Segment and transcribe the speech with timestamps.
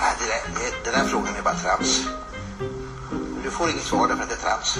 [0.00, 1.90] Nej, det där, det, den där frågan är bara trams.
[3.44, 4.78] Du får inget svar därför att det är trams.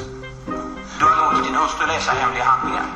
[0.98, 2.86] Du har låtit din hustru läsa hemliga handlingar.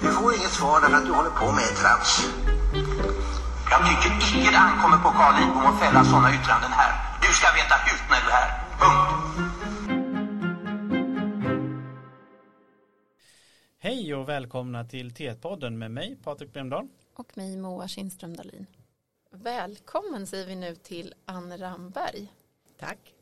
[0.00, 2.10] Du får inget svar därför att du håller på med trams.
[3.70, 6.92] Jag tycker icke det ankommer på Carl Lidbom att fälla sådana yttranden här.
[7.22, 8.50] Du ska veta hut när du är här.
[8.80, 9.10] Punkt.
[13.78, 16.88] Hej och välkomna till T1-podden med mig Patrik Bremdahl.
[17.16, 18.66] Och mig Moa Kindström Dahlin.
[19.44, 22.32] Välkommen säger vi nu till Ann Ramberg.
[22.78, 23.14] Tack.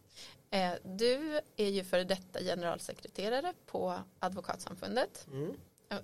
[0.51, 5.57] Eh, du är ju före detta generalsekreterare på Advokatsamfundet Mm.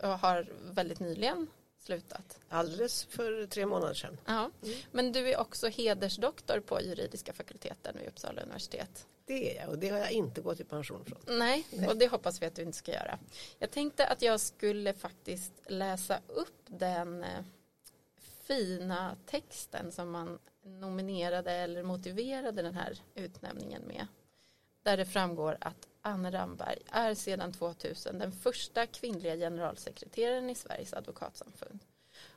[0.02, 1.46] och har väldigt nyligen
[1.78, 2.38] slutat.
[2.48, 4.20] Alldeles för tre månader sedan.
[4.24, 4.50] Ja.
[4.92, 9.06] Men du är också hedersdoktor på juridiska fakulteten vid Uppsala universitet.
[9.26, 11.38] Det är jag och det har jag inte gått i pension från.
[11.38, 13.18] Nej, och det hoppas vi att du inte ska göra.
[13.58, 17.44] Jag tänkte att jag skulle faktiskt läsa upp den eh,
[18.48, 24.06] fina texten som man nominerade eller motiverade den här utnämningen med.
[24.82, 30.94] Där det framgår att Anne Ramberg är sedan 2000 den första kvinnliga generalsekreteraren i Sveriges
[30.94, 31.84] advokatsamfund.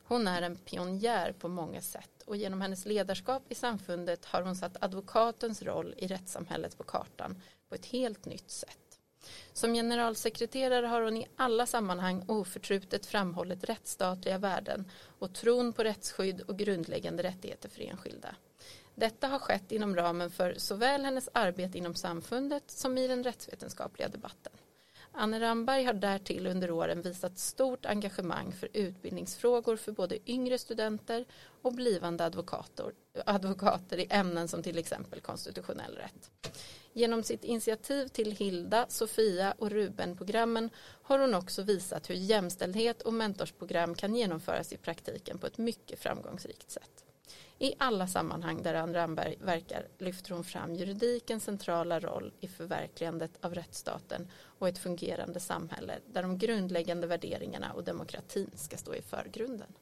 [0.03, 4.55] Hon är en pionjär på många sätt och genom hennes ledarskap i samfundet har hon
[4.55, 8.80] satt advokatens roll i rättssamhället på kartan på ett helt nytt sätt.
[9.53, 16.41] Som generalsekreterare har hon i alla sammanhang oförtrutet framhållit rättsstatliga värden och tron på rättsskydd
[16.41, 18.35] och grundläggande rättigheter för enskilda.
[18.95, 24.07] Detta har skett inom ramen för såväl hennes arbete inom samfundet som i den rättsvetenskapliga
[24.07, 24.53] debatten.
[25.11, 31.25] Anne Ramberg har därtill under åren visat stort engagemang för utbildningsfrågor för både yngre studenter
[31.61, 32.91] och blivande advokater,
[33.25, 36.31] advokater i ämnen som till exempel konstitutionell rätt.
[36.93, 40.69] Genom sitt initiativ till Hilda, Sofia och Ruben-programmen
[41.01, 45.99] har hon också visat hur jämställdhet och mentorsprogram kan genomföras i praktiken på ett mycket
[45.99, 47.05] framgångsrikt sätt.
[47.59, 53.31] I alla sammanhang där Anne Ramberg verkar lyfter hon fram juridikens centrala roll i förverkligandet
[53.41, 59.01] av rättsstaten och ett fungerande samhälle där de grundläggande värderingarna och demokratin ska stå i
[59.01, 59.73] förgrunden.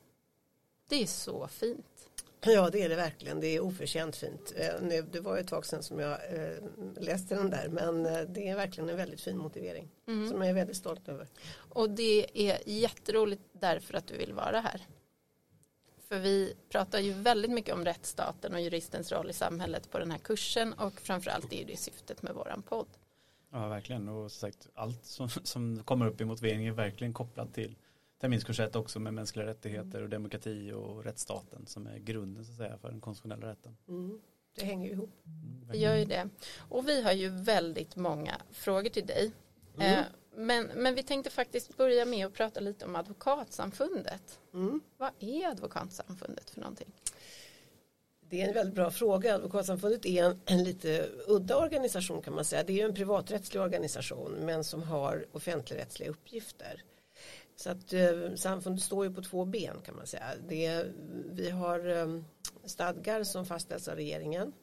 [0.87, 2.08] Det är så fint.
[2.41, 3.39] Ja det är det verkligen.
[3.39, 4.53] Det är oförtjänt fint.
[4.55, 6.57] Eh, nu, det var ett tag sedan som jag eh,
[6.99, 9.89] läste den där men eh, det är verkligen en väldigt fin motivering.
[10.07, 10.29] Mm.
[10.29, 11.27] Som jag är väldigt stolt över.
[11.69, 14.81] Och det är jätteroligt därför att du vill vara här.
[16.07, 20.11] För vi pratar ju väldigt mycket om rättsstaten och juristens roll i samhället på den
[20.11, 22.87] här kursen och framförallt är det syftet med våran podd.
[23.51, 24.09] Ja, verkligen.
[24.09, 27.75] Och sagt, allt som, som kommer upp i motiveringen är verkligen kopplat till
[28.19, 32.57] terminskurs 1 också med mänskliga rättigheter och demokrati och rättsstaten som är grunden så att
[32.57, 33.77] säga för den konstitutionella rätten.
[33.87, 34.21] Mm.
[34.55, 35.09] Det hänger ju ihop.
[35.25, 36.29] Mm, Det gör ju det.
[36.57, 39.31] Och vi har ju väldigt många frågor till dig.
[39.77, 39.99] Mm.
[39.99, 44.39] Eh, Men, men vi tänkte faktiskt börja med att prata lite om Advokatsamfundet.
[44.53, 44.81] Mm.
[44.97, 46.91] Vad är Advokatsamfundet för någonting?
[48.29, 49.35] Det är en väldigt bra fråga.
[49.35, 52.63] Advokatsamfundet är en, en lite udda organisation kan man säga.
[52.63, 56.83] Det är ju en privaträttslig organisation men som har offentligrättsliga uppgifter.
[57.59, 60.25] Så att eh, samfundet står ju på två ben kan man säga.
[60.47, 60.85] Det,
[61.31, 62.21] vi har eh,
[62.65, 64.53] stadgar som fastställs av regeringen.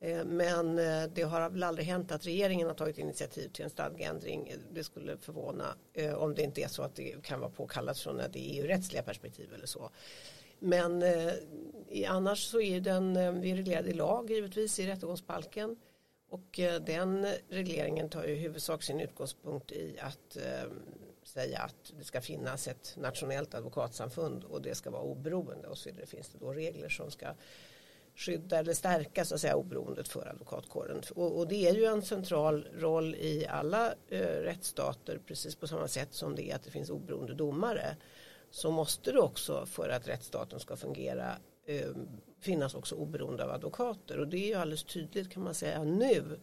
[0.00, 3.70] Eh, men eh, det har väl aldrig hänt att regeringen har tagit initiativ till en
[3.70, 4.54] stadgeändring.
[4.72, 8.16] Det skulle förvåna eh, om det inte är så att det kan vara påkallat från
[8.16, 9.90] det EU-rättsliga perspektiv eller så.
[10.58, 11.32] Men eh,
[12.08, 15.76] annars så är den eh, vi är reglerad i lag givetvis i rättegångsbalken.
[16.28, 20.82] Och den regleringen tar ju i huvudsak sin utgångspunkt i att ehm,
[21.34, 25.68] säga att det ska finnas ett nationellt advokatsamfund och det ska vara oberoende.
[25.68, 27.26] Och så vidare finns det då regler som ska
[28.16, 31.02] skydda eller stärka så att säga oberoendet för advokatkåren.
[31.14, 35.88] Och, och det är ju en central roll i alla eh, rättsstater precis på samma
[35.88, 37.96] sätt som det är att det finns oberoende domare.
[38.50, 41.90] Så måste det också för att rättsstaten ska fungera eh,
[42.40, 44.18] finnas också oberoende av advokater.
[44.18, 46.40] Och det är ju alldeles tydligt kan man säga nu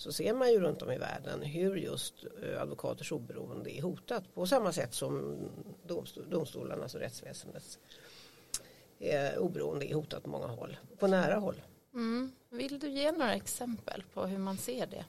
[0.00, 4.34] så ser man ju runt om i världen hur just eh, advokaters oberoende är hotat
[4.34, 5.38] på samma sätt som
[5.86, 7.78] domstol, domstolarnas och rättsväsendets
[8.98, 11.62] eh, oberoende är hotat på många håll, på nära håll.
[11.94, 12.32] Mm.
[12.50, 15.04] Vill du ge några exempel på hur man ser det?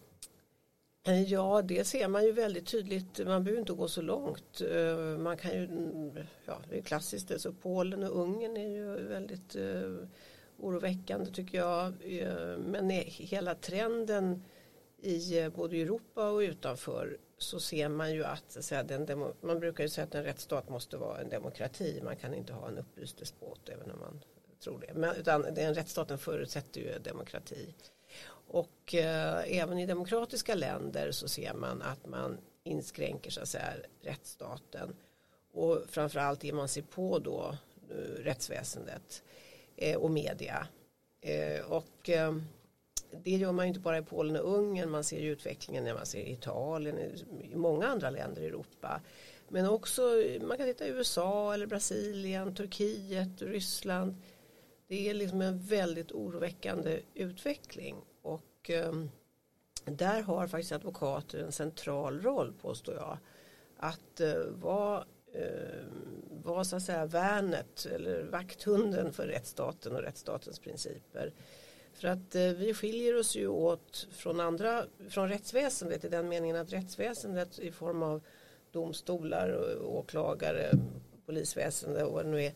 [1.11, 3.25] Eh, Ja, det ser man ju väldigt tydligt.
[3.25, 4.61] Man behöver inte gå så långt.
[5.19, 7.41] Man kan ju, mm, ja, det är klassiskt.
[7.41, 9.55] Så Polen och Ungern är ju väldigt
[10.57, 11.93] oroväckande tycker jag.
[12.65, 14.41] Men hela trenden
[15.01, 19.05] i eh, både Europa och utanför så ser man ju att, så att säga, den
[19.05, 22.01] demo, man brukar ju säga att en rättsstat måste vara en demokrati.
[22.03, 24.23] Man kan inte ha en upplyst despot även om man
[24.63, 24.93] tror det.
[24.93, 27.73] Men, utan den rättsstaten förutsätter ju demokrati.
[28.47, 33.73] Och eh, även i demokratiska länder så ser man att man inskränker så att säga
[34.01, 34.95] rättsstaten.
[35.53, 37.57] Och framförallt ger man sig på då
[37.89, 39.23] eh, rättsväsendet
[39.75, 40.67] eh, och media.
[41.21, 42.35] Eh, och eh,
[43.23, 45.93] det gör man ju inte bara i Polen och Ungern, man ser ju utvecklingen när
[45.93, 46.99] man ser i Italien,
[47.51, 49.01] i många andra länder i Europa.
[49.49, 50.01] Men också,
[50.41, 54.15] man kan titta i USA eller Brasilien, Turkiet, Ryssland.
[54.87, 57.95] Det är liksom en väldigt oroväckande utveckling.
[58.21, 59.09] Och ehm,
[59.85, 63.17] där har faktiskt advokater en central roll påstår jag.
[63.77, 70.59] Att eh, vara ehm, var så att säga värnet eller vakthunden för rättsstaten och rättsstatens
[70.59, 71.33] principer.
[71.93, 76.55] För att eh, vi skiljer oss ju åt från andra, från rättsväsendet i den meningen
[76.55, 78.21] att rättsväsendet i form av
[78.71, 80.71] domstolar, åklagare,
[81.25, 82.53] polisväsende och vad det nu är.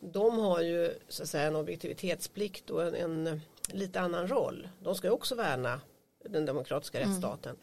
[0.00, 3.40] De har ju så att säga en objektivitetsplikt och en, en
[3.72, 4.68] lite annan roll.
[4.80, 5.80] De ska ju också värna
[6.24, 7.10] den demokratiska mm.
[7.10, 7.56] rättsstaten.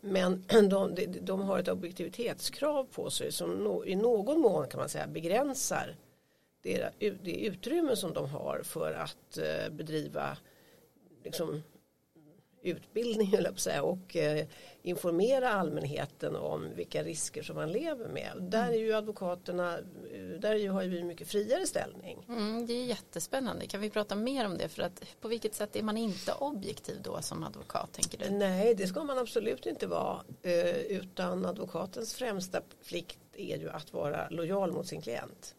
[0.00, 4.88] Men de, de, har ett objektivitetskrav på sig som no, i någon mån kan man
[4.88, 5.96] säga begränsar
[6.62, 10.36] det, det utrymme som de har för att eh, bedriva
[11.24, 11.62] liksom,
[12.62, 14.46] utbildning säga, och eh,
[14.82, 18.32] informera allmänheten om vilka risker som man lever med.
[18.40, 19.78] Där är ju advokaterna,
[20.38, 22.24] där har ju vi mycket friare ställning.
[22.28, 23.66] Mm, det är jättespännande.
[23.66, 24.68] Kan vi prata mer om det?
[24.68, 28.30] För att på vilket sätt är man inte objektiv då som advokat tänker du?
[28.30, 30.24] Nej, det ska man absolut inte vara.
[30.42, 35.54] Eh, utan advokatens främsta plikt är ju att vara lojal mot sin klient.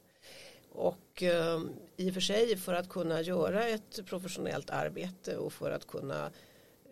[0.71, 1.61] Och eh,
[1.97, 6.31] i och för sig för att kunna göra ett professionellt arbete och för att kunna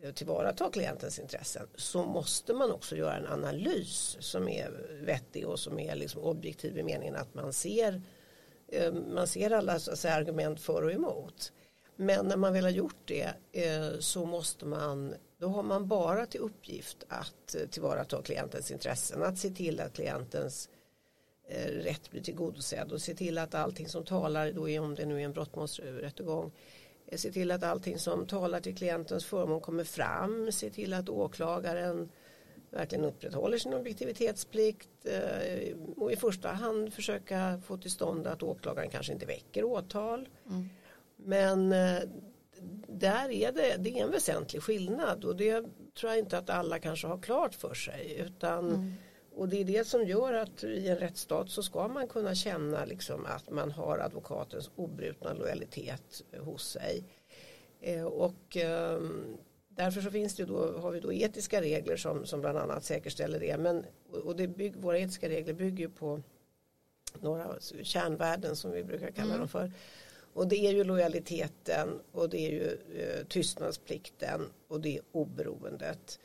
[0.02, 4.72] eh, tillvarata klientens intressen så måste man också göra en analys som är
[5.06, 8.02] vettig och som är liksom objektiv i meningen att man ser
[8.72, 11.52] ehm, man ser alla så säga, argument för och emot.
[11.96, 16.26] Men när man väl har gjort det eh, så måste man då har man bara
[16.26, 20.70] till uppgift att eh, tillvarata klientens intressen att se till att klientens
[21.84, 25.22] rätt blir tillgodosedd och se till att allting som talar då är om det nu
[25.22, 26.52] är en brottmålsrättegång
[27.18, 32.10] se till att allting som talar till klientens förmån kommer fram, se till att åklagaren
[32.72, 38.90] verkligen upprätthåller sin objektivitetsplikt eh, och i första hand försöka få till stånd att åklagaren
[38.90, 40.30] kanske inte väcker åtal.
[40.50, 40.70] Mm.
[41.16, 42.02] Men eh,
[42.88, 45.66] där är det, det är en väsentlig skillnad och det
[46.00, 48.94] tror jag inte att alla kanske har klart för sig utan mm.
[49.40, 52.86] Och det är det som gör att i en rättsstat så ska man kunna känna
[52.86, 57.04] liksom att man har advokatens obrutna lojalitet hos sig.
[57.82, 59.02] Eh, och eh,
[59.70, 63.40] därför så finns det då, har vi då etiska regler som, som bland annat säkerställer
[63.40, 63.58] det.
[63.58, 63.86] Men,
[64.24, 66.22] och det bygg, våra etiska regler bygger på
[67.20, 69.40] några kärnvärden som vi brukar kalla mm.
[69.40, 69.72] dem för.
[70.34, 76.20] Och det är ju lojaliteten och det är ju eh, tystnadsplikten och det är oberoendet.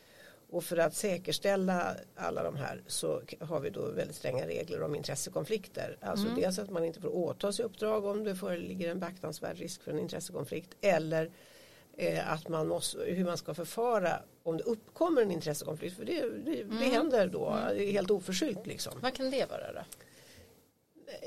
[0.54, 4.94] Och för att säkerställa alla de här så har vi då väldigt stränga regler om
[4.94, 5.96] intressekonflikter.
[6.00, 6.40] Alltså mm.
[6.40, 9.90] dels att man inte får åta sig uppdrag om det föreligger en beaktansvärd risk för
[9.92, 11.30] en intressekonflikt eller
[11.96, 14.10] eh, att man måste, hur man ska förfara
[14.42, 15.96] om det uppkommer en intressekonflikt.
[15.96, 16.78] För det, det, mm.
[16.78, 17.92] det händer då, mm.
[17.92, 18.66] helt oförskyllt.
[18.66, 18.92] Liksom.
[19.00, 19.80] Vad kan det vara då?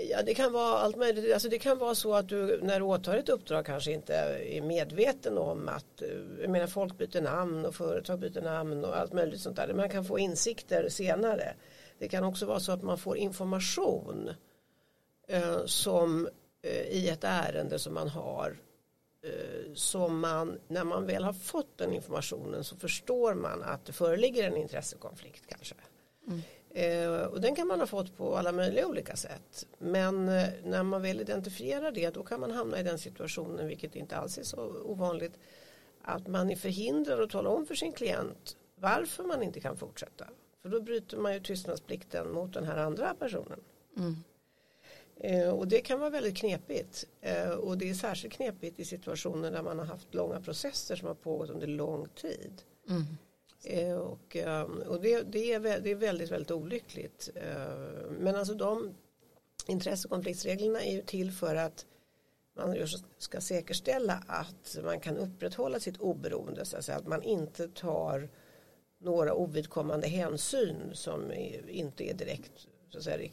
[0.09, 1.33] Ja, det kan vara allt möjligt.
[1.33, 4.61] Alltså det kan vara så att du när du åtar ett uppdrag kanske inte är
[4.61, 6.09] medveten om att eh,
[6.41, 9.73] jag menar, folk byter namn och företag byter namn och allt möjligt sånt där.
[9.73, 11.53] Man kan få insikter senare.
[11.99, 14.29] Det kan också vara så att man får information
[15.27, 16.27] eh, som
[16.61, 18.57] eh, i ett ärende som man har
[19.23, 23.93] eh, som man, när man väl har fått den informationen så förstår man att det
[23.93, 25.75] föreligger en intressekonflikt kanske.
[26.27, 26.41] Mm.
[26.77, 29.67] Eh, och den kan man ha fått på alla möjliga olika sätt.
[29.77, 33.95] Men eh, när man väl identifierar det då kan man hamna i den situationen, vilket
[33.95, 35.39] inte alls är så ovanligt,
[36.01, 40.27] att man är förhindrad att tala om för sin klient varför man inte kan fortsätta.
[40.61, 43.59] För då bryter man ju tystnadsplikten mot den här andra personen.
[43.97, 44.15] Mm.
[45.19, 47.07] Eh, och det kan vara väldigt knepigt.
[47.59, 51.15] Och det är särskilt knepigt i situationer där man har haft långa processer som har
[51.15, 52.61] pågått under lång tid.
[52.89, 53.03] Mm.
[53.63, 57.29] Eh, och, ehm, och det, det, är, det är väldigt, väldigt olyckligt.
[57.35, 58.95] Eh, men alltså de
[59.67, 61.85] intressekonfliktsreglerna är ju till för att
[62.55, 62.75] man
[63.17, 66.65] ska säkerställa att man kan upprätthålla sitt oberoende.
[66.65, 68.29] Så att, att man inte tar
[68.99, 71.31] några ovidkommande hänsyn som
[71.67, 73.29] inte är direkt så att säga,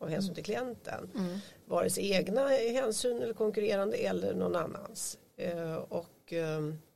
[0.00, 1.10] av hänsyn till klienten.
[1.14, 1.38] Mm.
[1.66, 5.18] Vare sig egna hänsyn eller konkurrerande eller någon annans.
[5.36, 6.87] Eh, och ehm, Eh,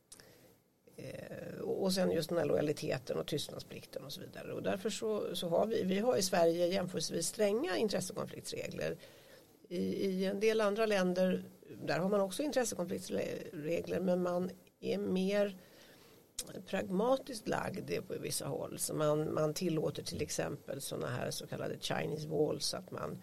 [1.02, 4.52] Eh, och sen just den här lojaliteten och tystnadsplikten och så vidare.
[4.52, 8.96] Och därför så, så har vi, vi har i Sverige jämförelsevis stränga intressekonfliktsregler.
[9.68, 11.44] I, I en del andra länder
[11.84, 15.56] där har man också intressekonfliktsregler men man är mer
[16.66, 18.78] pragmatiskt lagd på vissa håll.
[18.78, 23.22] Så man, man tillåter till exempel sådana här så kallade Chinese walls att man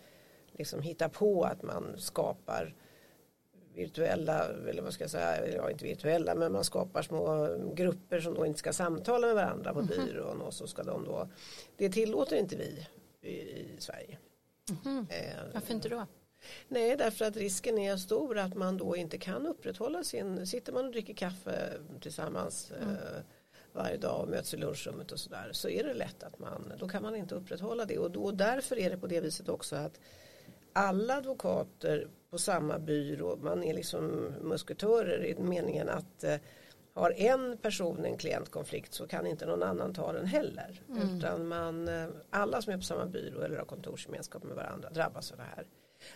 [0.51, 2.75] liksom hittar på att man skapar
[3.73, 8.33] virtuella, eller vad ska jag säga, ja inte virtuella, men man skapar små grupper som
[8.33, 11.27] då inte ska samtala med varandra på byrån och så ska de då,
[11.77, 12.87] det tillåter inte vi
[13.21, 14.17] i, i Sverige.
[15.09, 16.05] Eh, Varför inte då?
[16.67, 20.85] Nej, därför att risken är stor att man då inte kan upprätthålla sin, sitter man
[20.85, 22.89] och dricker kaffe tillsammans mm.
[22.89, 23.21] eh,
[23.73, 26.87] varje dag och möts i lunchrummet och sådär så är det lätt att man, då
[26.87, 29.99] kan man inte upprätthålla det och då, därför är det på det viset också att
[30.73, 36.35] alla advokater på samma byrå, man är liksom musketörer i meningen att eh,
[36.93, 40.81] har en person en klientkonflikt så kan inte någon annan ta den heller.
[40.89, 41.17] Mm.
[41.17, 45.31] Utan man, eh, alla som är på samma byrå eller har kontorsgemenskap med varandra drabbas
[45.31, 45.65] av det här.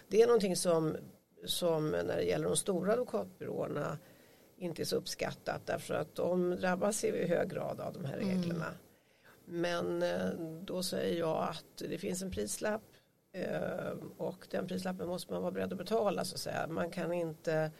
[0.08, 0.98] Det är någonting som,
[1.46, 3.98] som när det gäller de stora advokatbyråerna
[4.58, 8.30] inte är så uppskattat därför att de drabbas i hög grad av de här mm.
[8.30, 8.68] reglerna.
[8.68, 8.78] Mm.
[9.46, 10.30] Men eh,
[10.62, 12.93] då säger jag att det finns en prislapp
[13.34, 16.68] Ehm, och den prislappen måste man vara beredd att betala så att säga.
[16.68, 17.72] Man kan inte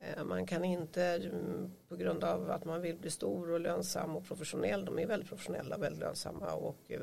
[0.00, 4.16] eh, man kan inte mm, på grund av att man vill bli stor och lönsam
[4.16, 7.00] och professionell, de är väldigt professionella och väldigt lönsamma och eh,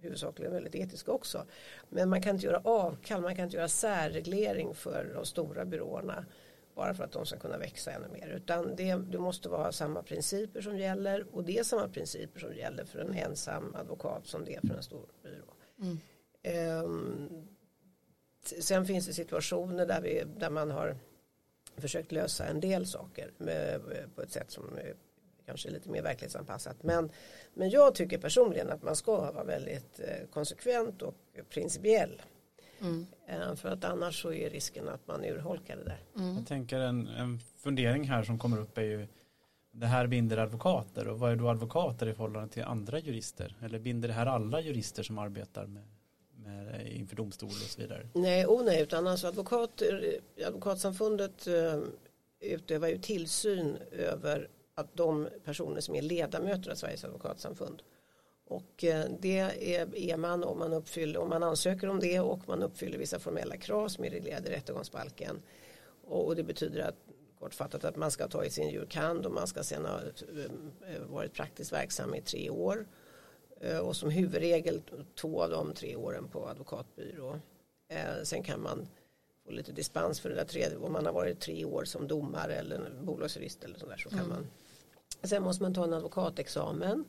[0.00, 1.44] huvudsakligen väldigt etiska också.
[1.88, 6.24] Men man kan inte göra avkall, man kan inte göra särreglering för de stora byråerna
[6.74, 8.28] bara för att de ska kunna växa ännu mer.
[8.28, 12.54] Utan det, det måste vara samma principer som gäller och det är samma principer som
[12.54, 15.54] gäller för en ensam advokat som det är för en stor byrå.
[15.80, 15.98] Mm.
[16.84, 17.48] Um,
[18.42, 20.96] sen finns det situationer där, vi, där man har
[21.76, 23.80] försökt lösa en del saker med,
[24.14, 24.94] på ett sätt som är
[25.46, 26.82] kanske lite mer verklighetsanpassat.
[26.82, 27.10] Men,
[27.54, 31.14] men jag tycker personligen att man ska vara väldigt eh, konsekvent och
[31.50, 32.22] principiell.
[32.80, 33.06] Mm.
[33.26, 36.00] Eh, för att annars så är risken att man urholkar det där.
[36.16, 36.36] Mm.
[36.36, 39.06] Jag tänker en, en fundering här som kommer upp är ju
[39.72, 43.56] det här binder advokater och vad är då advokater i förhållande till andra jurister?
[43.62, 45.82] Eller binder det här alla jurister som arbetar med
[46.48, 48.08] Eh, inför domstol och så vidare?
[48.12, 51.80] Nej, oh nej, utan alltså advokat, eh, advokatsamfundet eh,
[52.40, 57.82] utövar ju tillsyn över att de personer som är ledamöter av Sveriges advokatsamfund
[58.48, 58.84] och
[59.20, 63.18] det är, man om man, uppfyller, om man ansöker om det och man uppfyller vissa
[63.18, 65.42] formella krav som är reglerade i rättegångsbalken.
[66.04, 66.96] Och det betyder att
[67.38, 70.00] kortfattat att man ska ta i sin jurkand och man ska sedan ha
[71.06, 72.86] varit praktiskt verksam i tre år.
[73.60, 74.82] Eh, och som huvudregel
[75.14, 77.40] två av de tre åren på advokatbyrå.
[78.22, 78.88] Sen kan man
[79.44, 80.78] få lite dispens för det där tredje.
[80.78, 84.28] Om man har varit tre år som domare eller bolagsjurist eller sådär så kan mm.
[84.30, 84.46] man.
[85.22, 87.04] Sen måste man ta en advokatexamen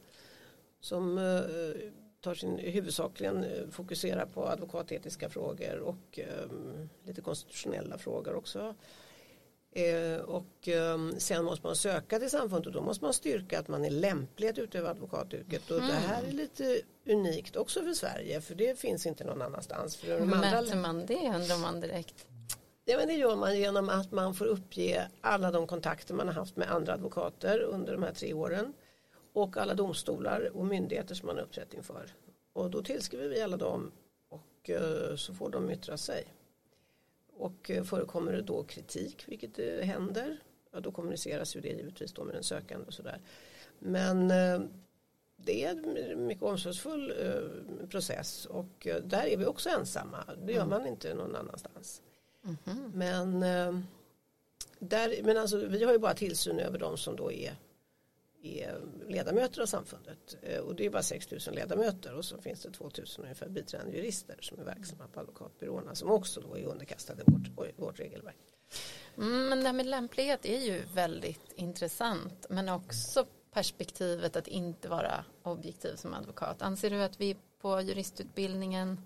[0.79, 1.91] som eh,
[2.21, 6.19] tar sin huvudsakligen eh, fokuserar på advokatetiska frågor och
[7.03, 8.75] lite konstitutionella frågor också.
[9.71, 13.67] Eh, och um, sen måste man söka till samfundet och då måste man styrka att
[13.67, 15.71] man är lämplig att utöva advokatyrket.
[15.71, 19.95] Och det här är lite unikt också för Sverige för det finns inte någon annanstans.
[19.95, 22.25] För Hur mäter man det undrar man direkt?
[22.85, 26.33] Ja, men det gör man genom att man får uppge alla de kontakter man har
[26.33, 28.73] haft med andra advokater under de här tre åren
[29.33, 32.13] och alla domstolar och myndigheter som man har uppträtt inför.
[32.53, 33.91] Och då tillskriver vi alla dem
[34.29, 36.23] och eh, så får de yttra sig.
[37.39, 40.39] Och eh, förekommer det då kritik, vilket det händer,
[40.71, 43.21] ja, då kommuniceras ju det givetvis då med den sökande och sådär.
[43.79, 44.61] Men eh,
[45.35, 47.13] det är en mycket omsorgsfull
[47.89, 50.17] process och där är vi också ensamma.
[50.45, 50.69] Det gör mm.
[50.69, 52.01] man inte någon annanstans.
[52.43, 52.91] Mm -hmm.
[52.93, 53.39] Men,
[54.79, 57.55] där, men alltså, vi har ju bara tillsyn över de som då är
[58.43, 60.37] är eh, ledamöter av samfundet.
[60.41, 63.49] Eh, och det är bara 6 000 ledamöter och så finns det 2 000 ungefär
[63.49, 68.35] biträdande jurister som är verksamma på advokatbyråerna som också då är underkastade vårt, vårt regelverk.
[69.17, 74.89] Mm, men det här med lämplighet är ju väldigt intressant men också perspektivet att inte
[74.89, 76.61] vara objektiv som advokat.
[76.61, 79.01] Anser du att vi på juristutbildningen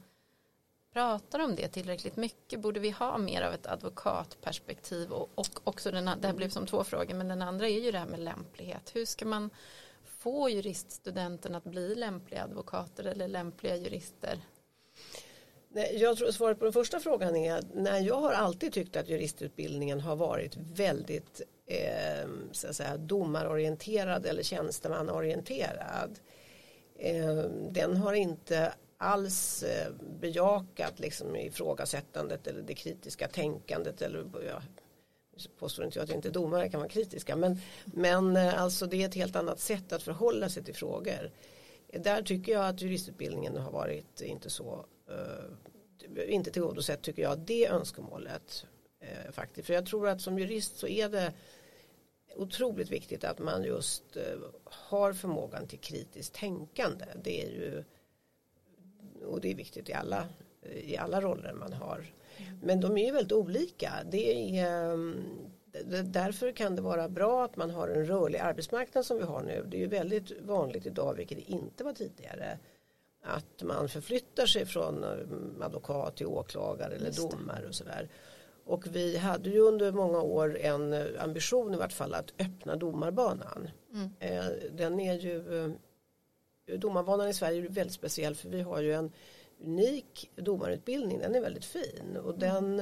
[0.94, 2.60] pratar om det tillräckligt mycket?
[2.60, 5.12] Borde vi ha mer av ett advokatperspektiv?
[5.12, 7.92] Och, och också den, det här blev som två frågor, men den andra är ju
[7.92, 8.92] det här med lämplighet.
[8.94, 9.50] Hur ska man
[10.04, 14.40] få juriststudenten att bli lämpliga advokater eller lämpliga jurister?
[15.94, 19.10] Jag tror svaret på den första frågan är att nej, jag har alltid tyckt att
[19.10, 26.20] juristutbildningen har varit väldigt eh, så att säga, domarorienterad eller tjänstemannaorienterad.
[27.00, 27.36] Eh,
[27.70, 34.62] den har inte alls eh, bejakat liksom ifrågasättandet eller det kritiska tänkandet eller ja,
[35.60, 39.08] påstår inte jag att inte domare kan vara kritiska men, men eh, alltså det är
[39.08, 41.32] ett helt annat sätt att förhålla sig till frågor.
[41.88, 47.68] Där tycker jag att juristutbildningen har varit inte så eh, inte tillgodosett tycker jag det
[47.68, 48.66] önskemålet
[49.32, 49.68] faktiskt.
[49.68, 51.34] För jag tror att som jurist så är det
[52.36, 54.04] otroligt viktigt att man just
[54.66, 57.06] har förmågan till kritiskt tänkande.
[57.24, 57.84] Det är ju
[59.26, 60.26] och det är viktigt i alla,
[60.84, 62.06] i alla roller man har.
[62.62, 63.92] Men de är ju väldigt olika.
[64.12, 65.16] Det är, ehm,
[66.04, 69.66] därför kan det vara bra att man har en rörlig arbetsmarknad som vi har nu.
[69.68, 72.60] Det är ju väldigt vanligt idag, vilket det inte var tidigare,
[73.24, 78.10] att man förflyttar sig från eh, advokat till åklagare eller domare och sådär.
[78.66, 82.76] Och vi hade ju under många år en eh, ambition i vart fall att öppna
[82.76, 83.70] domarbanan.
[83.94, 84.10] Mm.
[84.20, 85.44] Eh, den är ju
[86.66, 89.12] Domarbanan i Sverige är väldigt speciell för vi har ju en
[89.64, 91.20] unik domarutbildning.
[91.20, 92.80] Den är väldigt fin och den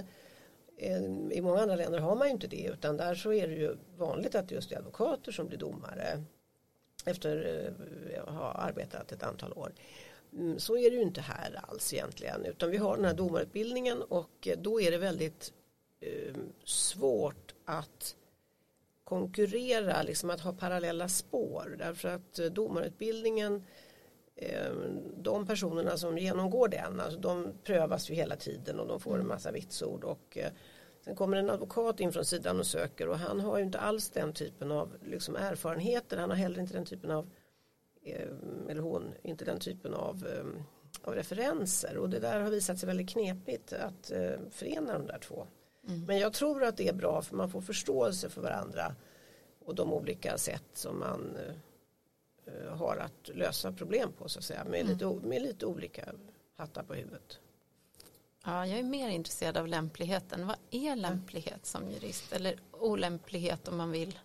[0.78, 3.56] eh, i många andra länder har man ju inte det utan där så är det
[3.56, 6.24] ju vanligt att just det är advokater som blir domare
[7.06, 7.66] efter
[8.14, 9.74] eh, att ha arbetat ett antal år.
[10.34, 14.02] Mm, så är det ju inte här alls egentligen utan vi har den här domarutbildningen
[14.02, 15.54] och då är det väldigt
[16.00, 18.16] eh, svårt att
[19.12, 21.76] konkurrera, liksom att ha parallella spår.
[21.80, 23.64] Därför att eh, domarutbildningen
[24.36, 24.72] eh,
[25.18, 29.28] de personerna som genomgår den, alltså de prövas ju hela tiden och de får en
[29.28, 30.52] massa vitsord och eh,
[31.06, 34.10] sen kommer en advokat in från sidan och söker och han har ju inte alls
[34.10, 37.30] den typen av liksom, erfarenheter, han har heller inte den typen av
[38.70, 40.28] eller hon, inte den typen av,
[41.02, 41.98] av referenser.
[41.98, 44.12] Och det där har visat sig väldigt knepigt att
[44.52, 45.48] förena de där två.
[45.88, 46.06] Mm.
[46.06, 48.96] Men jag tror att det är bra för man får förståelse för varandra
[49.66, 51.38] och de olika sätt som man
[52.70, 54.94] har att lösa problem på så att säga med, mm.
[54.94, 56.14] lite, med lite olika
[56.56, 57.40] hattar på huvudet.
[58.46, 60.48] Ja, jag är mer intresserad av lämpligheten.
[60.48, 64.20] Vad är lämplighet som jurist eller olämplighet om man vill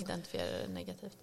[0.00, 1.18] identifiera det negativt?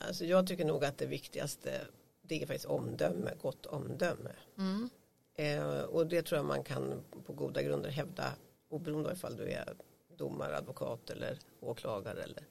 [0.00, 1.80] Alltså jag tycker nog att det viktigaste
[2.22, 4.30] det är faktiskt omdöme, gott omdöme.
[4.58, 4.90] Mm.
[5.34, 8.32] Eh, och det tror jag man kan på goda grunder hävda
[8.68, 9.74] oberoende av ifall du är
[10.16, 12.42] domare, advokat eller åklagare eller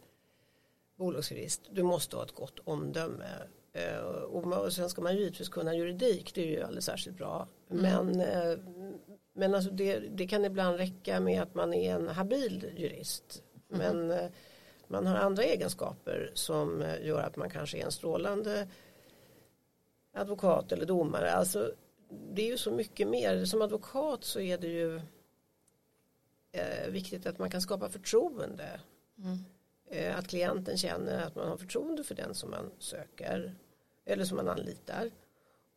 [0.95, 1.61] bolagsjurist.
[1.71, 3.25] Du måste ha ett gott omdöme.
[3.73, 7.47] Eh, och, och sen ska man givetvis kunna juridik, det är ju alldeles särskilt bra.
[7.69, 7.81] Mm.
[7.81, 8.59] Men, eh,
[9.33, 13.43] men alltså det, det, kan ibland räcka med att man är en habil jurist.
[13.73, 14.07] Mm.
[14.07, 14.29] Men eh,
[14.87, 18.67] man har andra egenskaper som eh, gör att man kanske är en strålande
[20.13, 21.31] advokat eller domare.
[21.31, 21.71] Alltså,
[22.33, 23.45] det är ju så mycket mer.
[23.45, 25.01] Som advokat så är det ju
[26.51, 28.79] eh, viktigt att man kan skapa förtroende.
[29.17, 29.37] Mm.
[29.89, 33.55] Eh, att klienten känner att man har förtroende för den som man söker
[34.05, 35.11] eller som man anlitar.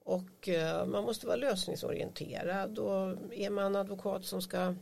[0.05, 4.75] Och eh, man måste vara lösningsorienterad och är man advokat som ska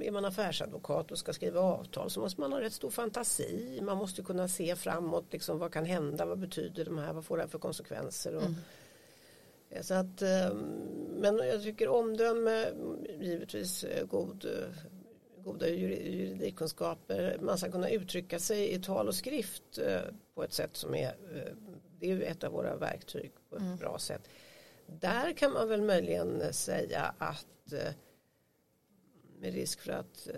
[0.00, 3.80] är man affärsadvokat och ska skriva avtal så måste man ha rätt stor fantasi.
[3.82, 7.36] Man måste kunna se framåt, liksom, vad kan hända, vad betyder de här, vad får
[7.36, 8.34] det här för konsekvenser.
[8.34, 8.56] Och, mm.
[9.70, 10.58] Eh, så att, ehm,
[11.16, 12.66] men jag tycker omdöme,
[13.20, 14.74] givetvis eh, god, eh,
[15.44, 19.78] goda juridikkunskaper, man ska kunna uttrycka sig i tal och skrift
[20.34, 21.16] på ett sätt som är,
[21.98, 23.76] det är ju ett av våra verktyg på ett mm.
[23.76, 24.28] bra sätt.
[24.86, 27.72] Där kan man väl möjligen säga att
[29.40, 30.28] med risk för att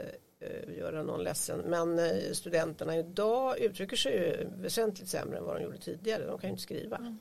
[0.40, 1.60] eh, göra någon ledsen.
[1.60, 6.26] Men eh, studenterna idag uttrycker sig ju väsentligt sämre än vad de gjorde tidigare.
[6.26, 6.96] De kan ju inte skriva.
[6.96, 7.18] Mm.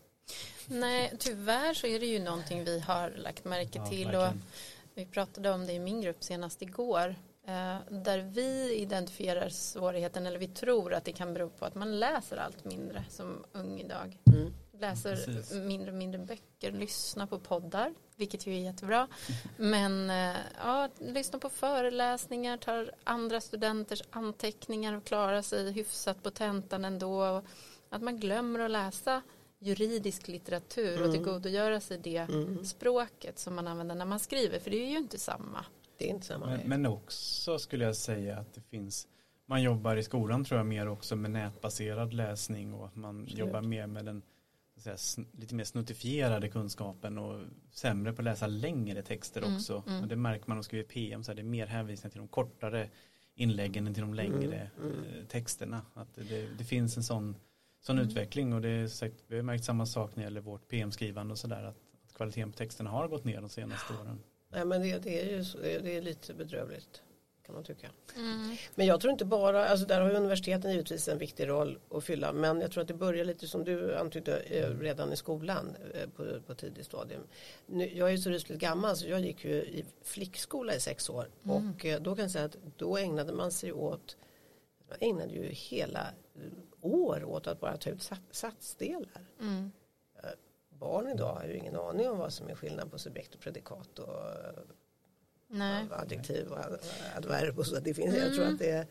[0.68, 4.15] Nej, tyvärr så är det ju någonting vi har lagt märke till.
[4.15, 4.28] Och
[4.94, 7.15] vi pratade om det i min grupp senast igår.
[7.48, 12.00] Eh, där vi identifierar svårigheten, eller vi tror att det kan bero på att man
[12.00, 14.18] läser allt mindre som ung idag.
[14.28, 15.52] Mm läser Precis.
[15.52, 19.08] mindre och mindre böcker, lyssnar på poddar, vilket ju är jättebra.
[19.58, 26.32] Men eh, ja, lyssnar på föreläsningar, tar andra studenters anteckningar och klarar sig hyfsat på
[26.32, 27.42] tentan ändå.
[27.89, 29.22] Att man glömmer att läsa
[29.60, 31.06] juridisk litteratur mm.
[31.06, 32.65] och tillgodogöra sig det mm.
[32.65, 35.65] språket som man använder när man skriver, för det är ju inte samma.
[35.98, 36.45] Det är inte samma.
[36.45, 39.08] Men, men också skulle jag säga att det finns
[39.50, 43.39] man jobbar i skolan tror jag mer också med nätbaserad läsning och att man Absolut.
[43.39, 44.22] jobbar mer med den
[44.80, 47.41] säga, lite mer snuttifierade kunskapen och
[47.72, 49.84] sämre på att läsa längre texter mm, också.
[49.88, 50.02] Mm.
[50.02, 52.19] Och det märker man om man skriver PM, så här, det är mer hänvisning till
[52.19, 52.89] de kortare
[53.36, 55.04] inläggen än till de längre mm, mm.
[55.04, 55.82] Eh, texterna.
[55.93, 57.36] Att det, det, finns en sån,
[57.82, 58.10] sån mm.
[58.10, 61.32] utveckling och det är sagt, vi har märkt samma sak när det gäller vårt PM-skrivande
[61.32, 64.20] och sådär att, att kvaliteten på texterna har gått ner de senaste åren.
[64.52, 67.02] Nej men det, det är ju så, det är lite bedrövligt
[67.50, 67.89] kan man tycka.
[68.15, 68.56] Mm.
[68.76, 72.04] Men jag tror inte bara, alltså där har ju universiteten givetvis en viktig roll att
[72.04, 75.76] fylla men jag tror att det börjar lite som du antydde eh, redan i skolan
[75.94, 77.22] eh, på, på tidigt stadium.
[77.65, 81.10] Nu, jag är ju så rysligt gammal så jag gick ju i flickskola i sex
[81.10, 81.56] år mm.
[81.58, 84.18] och eh, då kan jag säga att då ägnade man sig åt
[84.89, 86.08] man ägnade ju hela
[86.82, 89.22] år åt att bara ta ut satsdelar.
[89.39, 89.72] Mm.
[90.70, 94.00] Barn idag har ju ingen aning om vad som är skillnad på subjekt och predikat
[94.00, 94.10] och
[95.48, 95.88] Nej.
[95.92, 96.58] adjektiv och
[97.15, 97.80] adverb och så.
[97.80, 98.28] Det finns, mm.
[98.28, 98.88] Jag tror att det är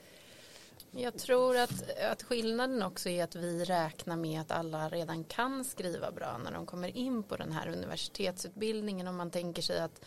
[0.91, 5.65] jag tror att, att skillnaden också är att vi räknar med att alla redan kan
[5.65, 9.09] skriva bra när de kommer in på den här universitetsutbildningen.
[9.09, 10.05] Om man tänker sig att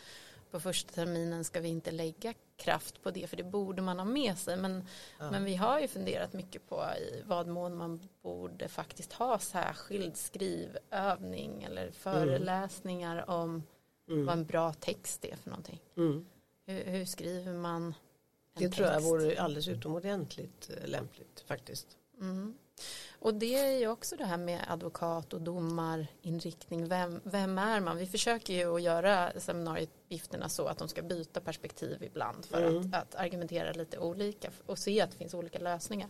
[0.52, 4.06] på första terminen ska vi inte lägga kraft på det för det borde man ha
[4.06, 4.84] med sig men,
[5.20, 5.32] Ja.
[5.32, 10.18] men vi har ju funderat mycket på i vad mån man borde faktiskt ha särskild
[10.18, 13.64] skrivövning eller föreläsningar om
[14.08, 14.26] Mm.
[14.26, 15.80] vad en bra text är för någonting.
[15.98, 16.26] Mm.
[16.66, 17.94] Hur, hur skriver man en
[18.54, 19.08] Det tror jag text?
[19.10, 21.98] vore alldeles utomordentligt eh, lämpligt faktiskt.
[23.20, 26.88] Och det är ju också det här med advokat och domarinriktning.
[26.88, 27.98] Vem, vem är man?
[27.98, 32.78] Vi försöker ju att göra seminarieuppgifterna så att de ska byta perspektiv ibland för Mm.
[32.80, 36.10] att, att argumentera lite olika och se att det finns olika lösningar.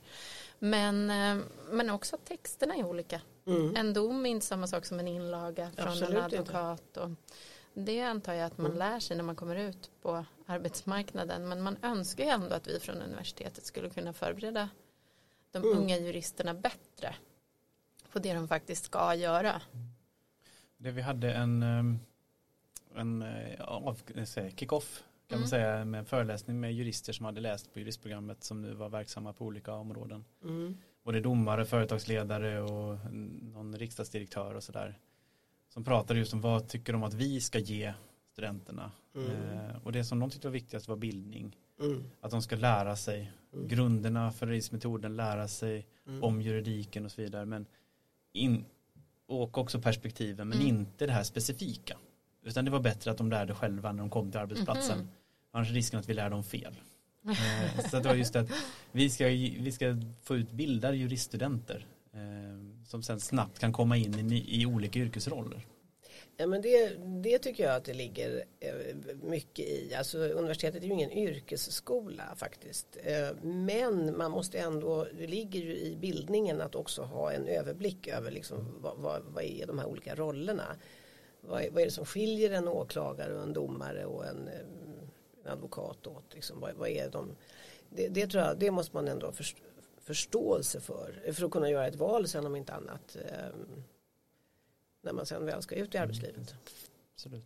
[0.59, 3.21] Men, eh, men också att texterna är olika.
[3.45, 3.75] Mm.
[3.75, 6.97] En dom är inte samma sak som en inlaga från Absolut en advokat.
[6.97, 7.09] Och
[7.73, 8.77] det antar jag att man Mm.
[8.79, 11.47] lär sig när man kommer ut på arbetsmarknaden.
[11.47, 14.69] Men man önskar ju ändå att vi från universitetet skulle kunna förbereda
[15.51, 15.77] de Mm.
[15.77, 17.15] unga juristerna bättre
[18.11, 19.61] på det de faktiskt ska göra.
[20.77, 21.99] Det vi hade en, ehm,
[22.95, 25.41] en eh, av, säger, kick-off kan Mm.
[25.41, 28.89] man säga med en föreläsning med jurister som hade läst på juristprogrammet som nu var
[28.89, 30.25] verksamma på olika områden.
[30.43, 30.77] Mm.
[31.03, 32.97] Både domare, företagsledare och
[33.41, 34.99] någon riksdagsdirektör och sådär.
[35.69, 37.93] Som pratade just om vad tycker de att vi ska ge
[38.31, 38.91] studenterna.
[39.15, 39.31] Mm.
[39.31, 41.57] Eh, och det som de tyckte var viktigast var bildning.
[41.81, 42.03] Mm.
[42.21, 43.67] Att de ska lära sig Mm.
[43.67, 46.23] grunderna för juristmetoden, lära sig Mm.
[46.23, 47.45] om juridiken och så vidare.
[47.45, 47.65] Men
[48.33, 48.65] in,
[49.27, 50.67] och också perspektiven, men Mm.
[50.69, 51.97] inte det här specifika.
[52.43, 54.97] Utan det var bättre att de lärde själva när de kom till arbetsplatsen.
[54.99, 55.07] Mhm.
[55.51, 56.75] Annars är risken att vi lär dem fel.
[57.29, 58.51] Eh, så det var just det att
[58.91, 64.31] vi ska, vi ska få ut bildade juriststudenter eh, som sen snabbt kan komma in
[64.31, 65.65] i, i olika yrkesroller.
[66.37, 69.95] Ja, men det, det tycker jag att det ligger eh, mycket i.
[69.95, 72.97] Alltså, universitetet är ju ingen yrkesskola faktiskt.
[73.03, 78.07] Eh, men man måste ändå, det ligger ju i bildningen att också ha en överblick
[78.07, 80.75] över liksom vad, vad, vad är de här olika rollerna.
[81.41, 84.53] Vad är, vad är det som skiljer en åklagare och en domare och en, eh,
[85.43, 86.33] en advokat åt?
[86.33, 87.35] Liksom, vad, vad är de?
[87.89, 89.33] Det, det tror jag, det måste man ändå ha
[90.01, 91.31] förståelse för.
[91.33, 93.17] För att kunna göra ett val sen om inte annat.
[93.29, 93.83] Ehm,
[95.01, 96.55] när man sen väl ska ut i arbetslivet.
[97.13, 97.45] Absolut.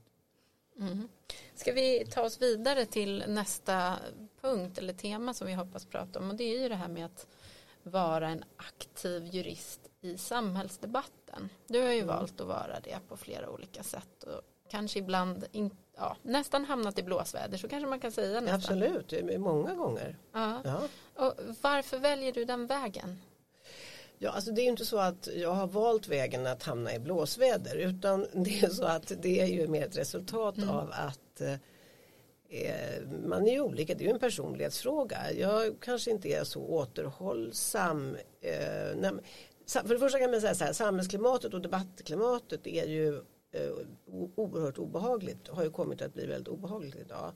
[0.80, 1.10] Mm.
[1.56, 3.96] Ska vi ta oss vidare till nästa
[4.42, 7.06] punkt eller tema som vi hoppas prata om och det är ju det här med
[7.06, 7.28] att
[7.84, 11.50] vara en aktiv jurist i samhällsdebatten.
[11.68, 12.08] Du har ju Mm.
[12.08, 17.00] valt att vara det på flera olika sätt och kanske ibland in, ja, nästan hamnat
[17.00, 18.56] i blåsväder så kanske man kan säga nästan.
[18.56, 20.18] Absolut, många gånger.
[20.32, 20.62] Ja.
[20.64, 20.82] Ja.
[21.26, 23.22] Och varför väljer du den vägen?
[24.20, 27.76] Ja, alltså det är inte så att jag har valt vägen att hamna i blåsväder
[27.76, 30.70] utan det är så att det är ju mer ett resultat Mm.
[30.70, 31.54] av att eh,
[32.50, 35.32] eh, man är ju olika, det är ju en personlighetsfråga.
[35.32, 38.16] Jag kanske inte är så återhållsam.
[38.42, 39.20] Eh, när,
[39.68, 43.16] för det första kan man säga så här, samhällsklimatet och debattklimatet är ju
[43.52, 43.72] eh,
[44.36, 47.32] oerhört obehagligt, har ju kommit att bli väldigt obehagligt idag.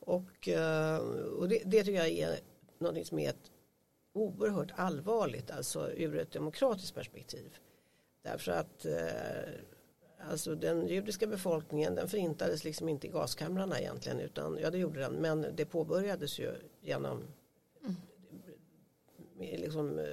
[0.00, 0.96] Och, eh,
[1.38, 2.38] och det, det tycker jag är
[2.78, 3.50] någonting som är ett
[4.16, 7.56] oerhört allvarligt, alltså ur ett demokratiskt perspektiv.
[8.22, 14.58] Därför att eh, alltså den judiska befolkningen den förintades liksom inte i gaskamrarna egentligen utan
[14.62, 17.22] ja det gjorde den men det påbörjades ju genom
[19.38, 20.04] med liksom eh,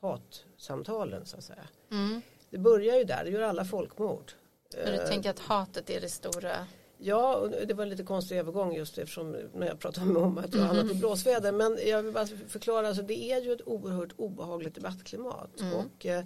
[0.00, 1.68] hatsamtalen så att säga.
[1.90, 2.22] Mm.
[2.50, 4.32] Det börjar ju där, det gör alla folkmord.
[4.76, 6.66] Men du Eh, tänker att hatet är det stora?
[7.04, 10.54] Ja, och det var en lite konstig övergång just eftersom när jag pratade om att
[10.54, 11.52] jag hamnat i blåsväder.
[11.52, 15.60] Men jag vill bara förklara, alltså det är ju ett oerhört obehagligt debattklimat.
[15.60, 15.74] Mm.
[15.74, 16.24] Och eh,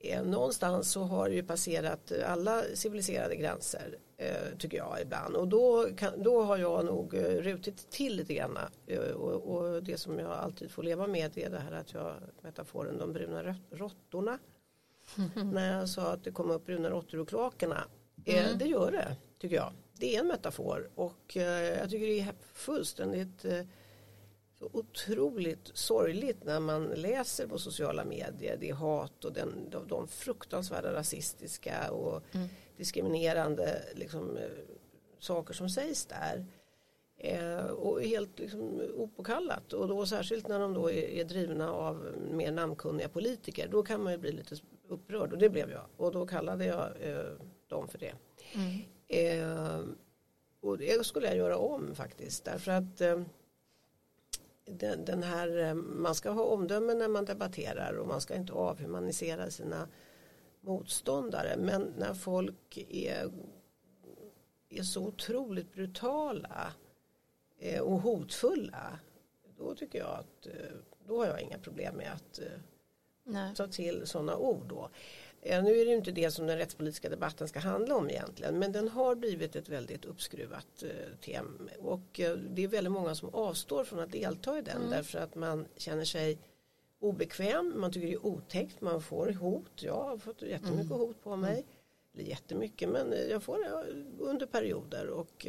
[0.00, 5.36] eh, någonstans så har det ju passerat alla civiliserade gränser, eh, tycker jag ibland.
[5.36, 8.58] Och då, kan, då har jag nog eh, rutit till lite grann.
[8.86, 12.14] Eh, och, och det som jag alltid får leva med är det här att jag,
[12.42, 14.38] metaforen de bruna råttorna.
[15.52, 17.84] När jag sa att det kom upp bruna råttor ur kloakerna.
[18.24, 18.58] Mm.
[18.58, 19.72] Det gör det, tycker jag.
[19.98, 23.60] Det är en metafor och eh, jag tycker det är fullständigt eh,
[24.58, 30.08] så otroligt sorgligt när man läser på sociala medier det hat och den, de, de
[30.08, 32.48] fruktansvärda rasistiska och Mm.
[32.76, 34.42] diskriminerande liksom, eh,
[35.18, 36.46] saker som sägs där.
[37.20, 42.14] Eh, och helt liksom, opåkallat och då särskilt när de då är, är drivna av
[42.30, 44.56] mer namnkunniga politiker då kan man ju bli lite
[44.88, 47.32] upprörd och det blev jag och då kallade jag eh,
[47.68, 48.12] dem för det.
[48.54, 48.78] Mm.
[49.08, 49.84] Eh,
[50.60, 53.20] och det skulle jag göra om faktiskt därför att eh,
[54.64, 58.52] den, den här, eh, man ska ha omdöme när man debatterar och man ska inte
[58.52, 59.88] avhumanisera sina
[60.60, 63.30] motståndare men när folk är,
[64.68, 66.72] är så otroligt brutala
[67.58, 68.98] eh, och hotfulla
[69.58, 72.60] då tycker jag att eh, då har jag inga problem med att eh,
[73.24, 73.54] Nej.
[73.54, 74.90] ta till sådana ord då.
[75.42, 78.72] Eh, nu är det inte det som den rättspolitiska debatten ska handla om egentligen men
[78.72, 83.34] den har blivit ett väldigt uppskruvat eh, tema och eh, det är väldigt många som
[83.34, 84.90] avstår från att delta i den mm.
[84.90, 86.38] därför att man känner sig
[87.00, 90.98] obekväm, man tycker det är otäckt, man får hot, jag har fått jättemycket mm.
[90.98, 91.64] hot på mig mm.
[92.14, 93.86] eller jättemycket men jag får det
[94.24, 95.46] under perioder och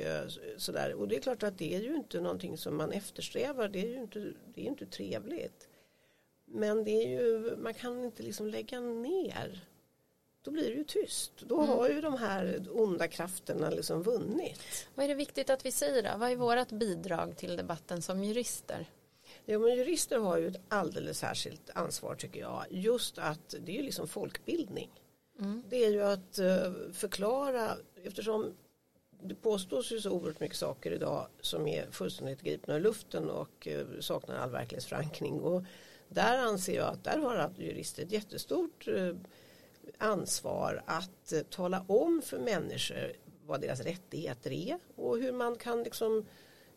[0.57, 3.79] sådär och det är klart att det är ju inte någonting som man eftersträvar, det
[3.79, 5.69] är ju inte, det är inte trevligt
[6.45, 9.68] men det är ju, man kan inte liksom lägga ner
[10.41, 11.31] då blir det ju tyst.
[11.39, 11.69] Då mm.
[11.69, 14.87] har ju de här onda krafterna liksom vunnit.
[14.95, 16.17] Vad är det viktigt att vi säger då?
[16.17, 18.89] Vad är vårt bidrag till debatten som jurister?
[19.45, 22.65] Ja, men jurister har ju ett alldeles särskilt ansvar tycker jag.
[22.69, 24.89] Just att det är ju liksom folkbildning.
[25.39, 25.63] Mm.
[25.69, 28.53] Det är ju att uh, förklara eftersom
[29.23, 33.67] det påstås ju så oerhört mycket saker idag som är fullständigt gripna ur luften och
[33.71, 35.39] uh, saknar all verklighetsförankring.
[35.39, 35.63] Och
[36.09, 39.15] där anser jag att där har jurister ett jättestort uh,
[39.97, 43.13] ansvar att eh, tala om för människor
[43.45, 46.25] vad deras rättigheter är och hur man kan liksom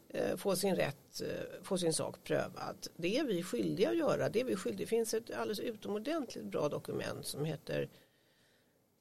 [0.09, 2.87] eh, få sin rätt, eh, få sin sak prövad.
[2.97, 4.29] Det är vi skyldiga att göra.
[4.29, 4.85] Det, är vi skyldiga.
[4.85, 7.89] det finns ett alldeles utomordentligt bra dokument som heter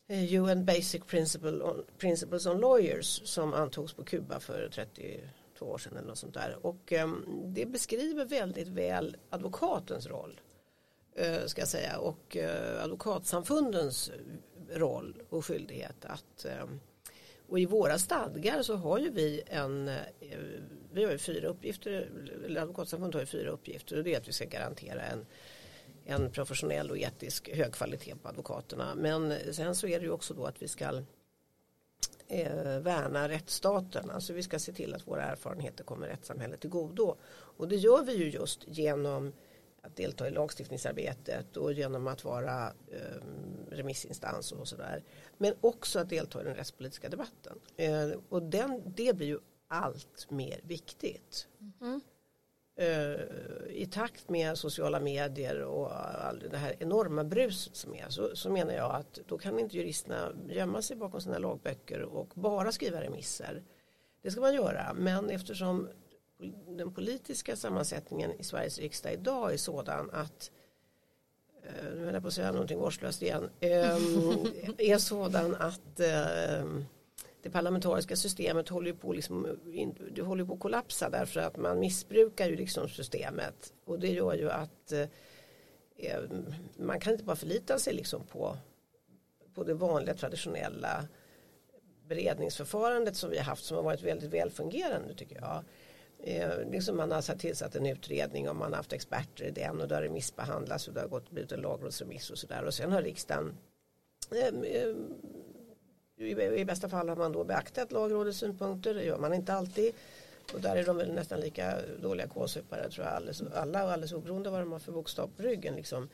[0.07, 5.97] UN Basic Principle on, Principles on Lawyers som antogs på Kuba för 32 år sedan
[5.97, 6.65] eller något sånt där.
[6.65, 10.41] Och ehm, det beskriver väldigt väl advokatens roll
[11.15, 14.11] Eh, ska jag säga och eh, advokatsamfundens
[14.69, 16.65] roll och skyldighet att eh,
[17.47, 19.91] och i våra stadgar så har ju vi en
[20.91, 22.09] vi har ju fyra uppgifter
[22.45, 25.25] eller advokatsamfundet har ju fyra uppgifter och det är att vi ska garantera en
[26.05, 30.33] en professionell och etisk hög kvalitet på advokaterna men sen så är det ju också
[30.33, 31.01] då att vi ska
[32.27, 34.09] eh, värna rättsstaten.
[34.09, 37.15] Alltså vi ska se till att våra erfarenheter kommer rättssamhället till godo.
[37.31, 39.33] Och det gör vi ju just genom
[39.81, 43.21] att delta i lagstiftningsarbetet och genom att vara eh,
[43.69, 45.03] remissinstans och sådär.
[45.37, 47.59] Men också att delta i den rättspolitiska debatten.
[47.77, 51.47] Eh, och den, det blir ju allt mer viktigt.
[51.81, 52.01] Mm.
[52.75, 53.19] Eh,
[53.69, 55.91] I takt med sociala medier och
[56.25, 59.77] all det här enorma bruset som är så, så menar jag att då kan inte
[59.77, 63.63] juristerna gömma sig bakom sina lagböcker och bara skriva remisser.
[64.21, 65.89] Det ska man göra men eftersom
[66.67, 70.51] den politiska sammansättningen i Sveriges riksdag idag är sådan att
[71.63, 74.45] eh, nu höll jag på att säga någonting vårdslöst igen, ehm,
[74.77, 76.85] är sådan att ehm,
[77.41, 79.47] det parlamentariska systemet håller på, liksom,
[80.11, 84.33] det håller på att kollapsa därför att man missbrukar ju liksom systemet och det gör
[84.33, 85.07] ju att eh,
[85.97, 88.57] ehm, man kan inte bara förlita sig liksom på,
[89.53, 91.07] på det vanliga traditionella
[92.07, 95.63] beredningsförfarandet som vi har haft som har varit väldigt välfungerande tycker jag.
[96.23, 99.87] Eh, liksom man har tillsatt en utredning och man har haft experter i den och
[99.87, 102.63] det har remissbehandlats och det har gått, blivit en lagrådsremiss och sådär.
[102.63, 103.57] Och sen har riksdagen
[104.31, 105.15] ehm, ehm,
[106.57, 109.93] i, bästa fall har man då beaktat lagrådets synpunkter, det gör man inte alltid.
[110.53, 114.13] Och där är de väl nästan lika dåliga kålsupare tror jag alldeles, alla och alldeles
[114.13, 116.09] oberoende vad de har för bokstav på ryggen liksom.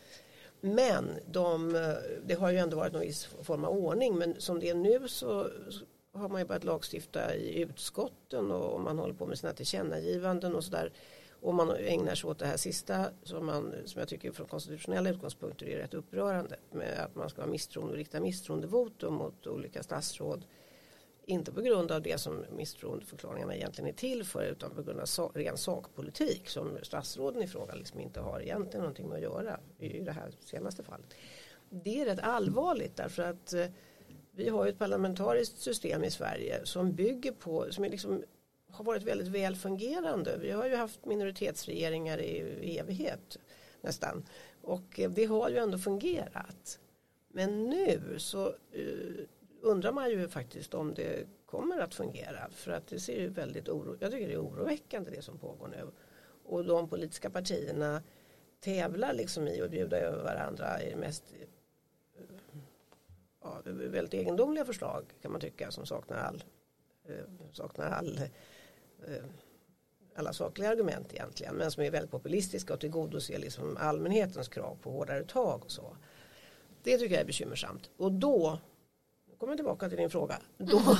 [0.61, 1.93] Men de, eh,
[2.25, 5.07] det har ju ändå varit någon viss form av ordning men som det är nu
[5.07, 5.49] så
[6.17, 10.63] har man ju börjat lagstifta i utskotten och man håller på med sina tillkännagivanden och
[10.63, 10.91] sådär.
[11.41, 15.09] Och man ägnar sig åt det här sista som, man, som jag tycker från konstitutionella
[15.09, 16.55] utgångspunkter är rätt upprörande.
[16.71, 20.45] Med att man ska ha misstroende, rikta misstroendevotum mot olika statsråd.
[21.25, 25.05] Inte på grund av det som misstroendeförklaringarna egentligen är till för utan på grund av
[25.05, 29.59] sak, ren sakpolitik som statsråden i fråga liksom inte har egentligen någonting med att göra
[29.79, 31.13] i det här senaste fallet.
[31.69, 33.65] Det är rätt allvarligt därför att eh,
[34.37, 38.23] vi har ju ett parlamentariskt system i Sverige som bygger på, som är liksom,
[38.71, 40.37] har varit väldigt väl fungerande.
[40.37, 43.37] Vi har ju haft minoritetsregeringar i evighet
[43.81, 44.25] nästan.
[44.61, 46.79] Och eh, det har ju ändå fungerat.
[47.27, 49.25] Men nu så uh,
[49.61, 52.49] undrar man ju faktiskt om det kommer att fungera.
[52.51, 55.67] För att det ser ju väldigt oro, jag tycker det är oroväckande det som pågår
[55.67, 55.87] nu.
[56.43, 58.03] Och de politiska partierna
[58.59, 61.23] tävlar liksom i att bjuda över varandra i det mest
[63.65, 66.43] ja, väldigt egendomliga förslag kan man tycka som saknar all,
[67.05, 67.15] eh,
[67.51, 68.19] saknar all
[69.07, 69.23] eh,
[70.15, 74.91] alla sakliga argument egentligen men som är väldigt populistiska och tillgodoser liksom allmänhetens krav på
[74.91, 75.97] hårdare tag och så.
[76.83, 78.59] Det tycker jag är bekymmersamt och då
[79.37, 80.41] kommer jag tillbaka till din fråga.
[80.57, 80.81] Då,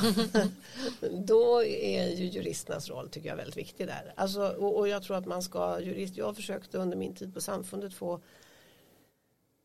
[1.26, 4.14] då är ju juristernas roll tycker jag väldigt viktig där.
[4.16, 7.42] Alltså, och, och jag tror att man ska, jurist, jag försökte under min tid på
[7.42, 8.22] samfundet få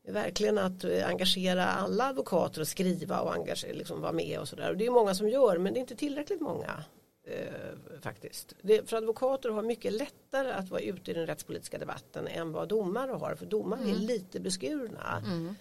[0.06, 4.74] verkligen att eh, engagera alla advokater och skriva och engagera, liksom vara med och sådär.
[4.74, 6.84] Det är många som gör men det är inte tillräckligt många
[7.24, 8.54] eh, faktiskt.
[8.62, 12.68] Det, för advokater har mycket lättare att vara ute i den rättspolitiska debatten än vad
[12.68, 13.94] domare har för domare mm.
[13.94, 15.22] är lite beskurna.
[15.26, 15.54] Mm.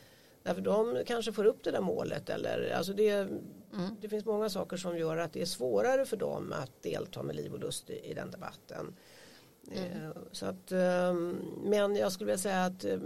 [0.44, 3.28] Därför de kanske får upp det där målet eller alltså det,
[4.02, 7.36] det finns många saker som gör att det är svårare för dem att delta med
[7.36, 8.96] liv och lust i, i den debatten.
[9.72, 11.14] Eh, Så att, eh,
[11.64, 13.00] men jag skulle vilja säga att eh,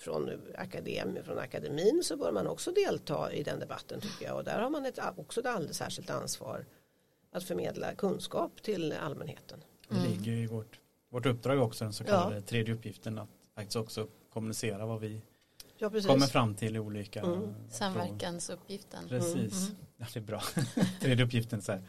[0.00, 4.44] från, akadem, från akademin så bör man också delta i den debatten tycker jag och
[4.44, 6.64] där har man ett, också ett alldeles särskilt ansvar
[7.32, 9.64] att förmedla kunskap till allmänheten.
[9.88, 13.76] Det ligger ju i vårt, vårt uppdrag också den så kallade tredje uppgiften att faktiskt
[13.76, 15.22] också kommunicera vad vi
[15.78, 17.54] Ja, kommer fram till i olika Mm.
[17.70, 19.08] Samverkansuppgiften.
[19.08, 20.42] Precis, ja, det är bra.
[21.00, 21.82] tredje uppgiften så här.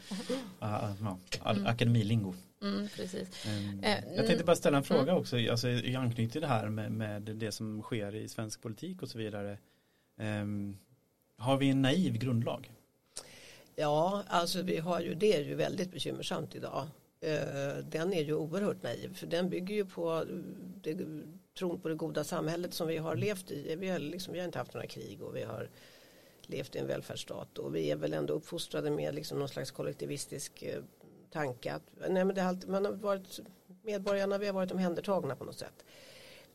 [0.58, 2.34] Ah, ja, all- akademilingo.
[2.62, 3.46] Mm, precis.
[3.46, 6.68] Ehm, Eh, Jag tänkte bara ställa en fråga också, alltså, i anknytning till det här
[6.68, 9.58] med, med det som sker i svensk politik och så vidare.
[10.18, 10.76] Ehm,
[11.36, 12.72] har vi en naiv grundlag?
[13.76, 16.86] Ja, alltså vi har ju, det är ju väldigt bekymmersamt idag.
[17.20, 20.24] Eh, Den är ju oerhört naiv för den bygger ju på
[20.82, 20.96] det,
[21.58, 23.76] tron på det goda samhället som vi har levt i.
[23.76, 25.68] Vi har, liksom, vi har inte haft några krig och vi har
[26.46, 30.62] levt i en välfärdsstat och vi är väl ändå uppfostrade med liksom någon slags kollektivistisk
[30.62, 30.82] eh,
[31.32, 33.40] tanke att nej, men det alltid, man har varit
[33.82, 35.84] medborgarna, vi har varit omhändertagna på något sätt.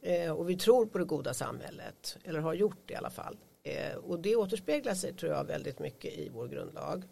[0.02, 3.38] Eh, och vi tror på det goda samhället, eller har gjort det i alla fall.
[3.64, 7.04] Eh, och det återspeglar sig tror jag väldigt mycket i vår grundlag.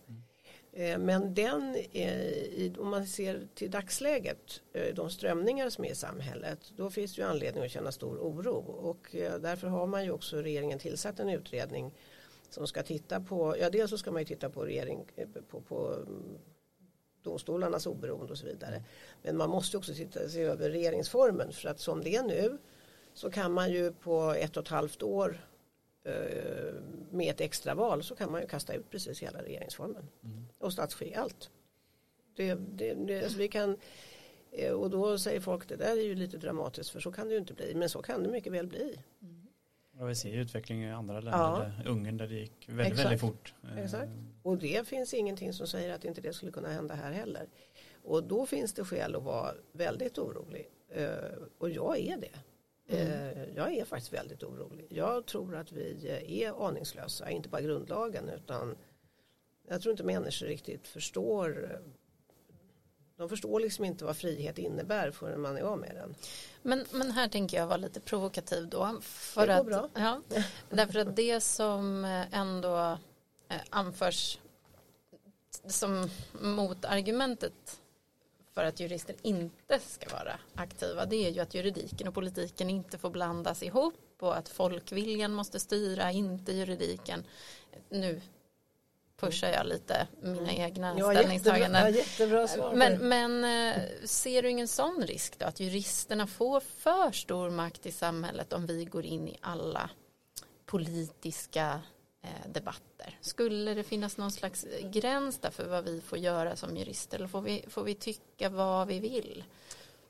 [0.74, 5.92] Eh, men den, eh, i, om man ser till dagsläget, eh, de strömningar som är
[5.92, 8.56] i samhället, då finns det ju anledning att känna stor oro.
[8.68, 11.92] Och eh, därför har man ju också regeringen tillsatt en utredning
[12.50, 15.62] som ska titta på, ja dels så ska man ju titta på regering, eh, på,
[15.62, 16.06] på
[17.26, 18.84] domstolarnas oberoende och så vidare.
[19.24, 22.58] Men man måste också titta, se över regeringsformen för att som det är nu
[23.14, 25.48] så kan man ju på ett och ett halvt år
[26.04, 26.74] eh,
[27.12, 30.08] med ett extraval så kan man ju kasta ut precis hela regeringsformen
[30.60, 31.50] och statsskick, allt.
[32.36, 33.78] Det, det, det, alltså vi kan,
[34.52, 37.34] eh, och då säger folk det där är ju lite dramatiskt för så kan det
[37.34, 39.00] ju inte bli men så kan det mycket väl bli.
[40.00, 41.72] Och vi ser ju utveckling i andra länder, Ja.
[41.78, 43.06] där Ungern där det gick väldigt, Exakt.
[43.06, 43.54] väldigt fort.
[43.78, 44.12] Exakt.
[44.44, 47.48] Och det finns ingenting som säger att inte det skulle kunna hända här heller.
[48.04, 50.70] Och då finns det skäl att vara väldigt orolig.
[50.90, 51.08] Eh,
[51.58, 52.40] och jag är det.
[52.88, 54.86] Eh, jag är faktiskt väldigt orolig.
[54.90, 58.76] Jag tror att vi eh, är aningslösa, inte bara grundlagen utan
[59.68, 61.80] jag tror inte människor riktigt förstår
[63.18, 66.16] de förstår liksom inte vad frihet innebär förrän man är av med den.
[66.62, 68.98] Men, men här tänker jag vara lite provokativ då.
[69.02, 69.90] För Det går att, bra.
[69.94, 70.22] Ja,
[70.70, 72.98] därför att det som ändå
[73.50, 74.40] eh, anförs
[75.68, 76.10] som
[76.42, 77.82] motargumentet
[78.54, 82.98] för att jurister inte ska vara aktiva det är ju att juridiken och politiken inte
[82.98, 87.24] får blandas ihop och att folkviljan måste styra, inte juridiken.
[87.90, 88.22] Nu
[89.18, 91.94] pushar jag lite mina egna Ja, ställningstaganden.
[91.94, 92.74] jättebra, ja, jättebra.
[92.76, 95.46] Men, men eh, ser du ingen sån risk då?
[95.46, 99.90] Att juristerna får för stor makt i samhället om vi går in i alla
[100.66, 101.82] politiska
[102.24, 103.18] eh, debatter?
[103.22, 107.18] Skulle det finnas någon slags gräns där för vad vi får göra som jurister?
[107.18, 109.44] Eller får vi, får vi tycka vad vi vill?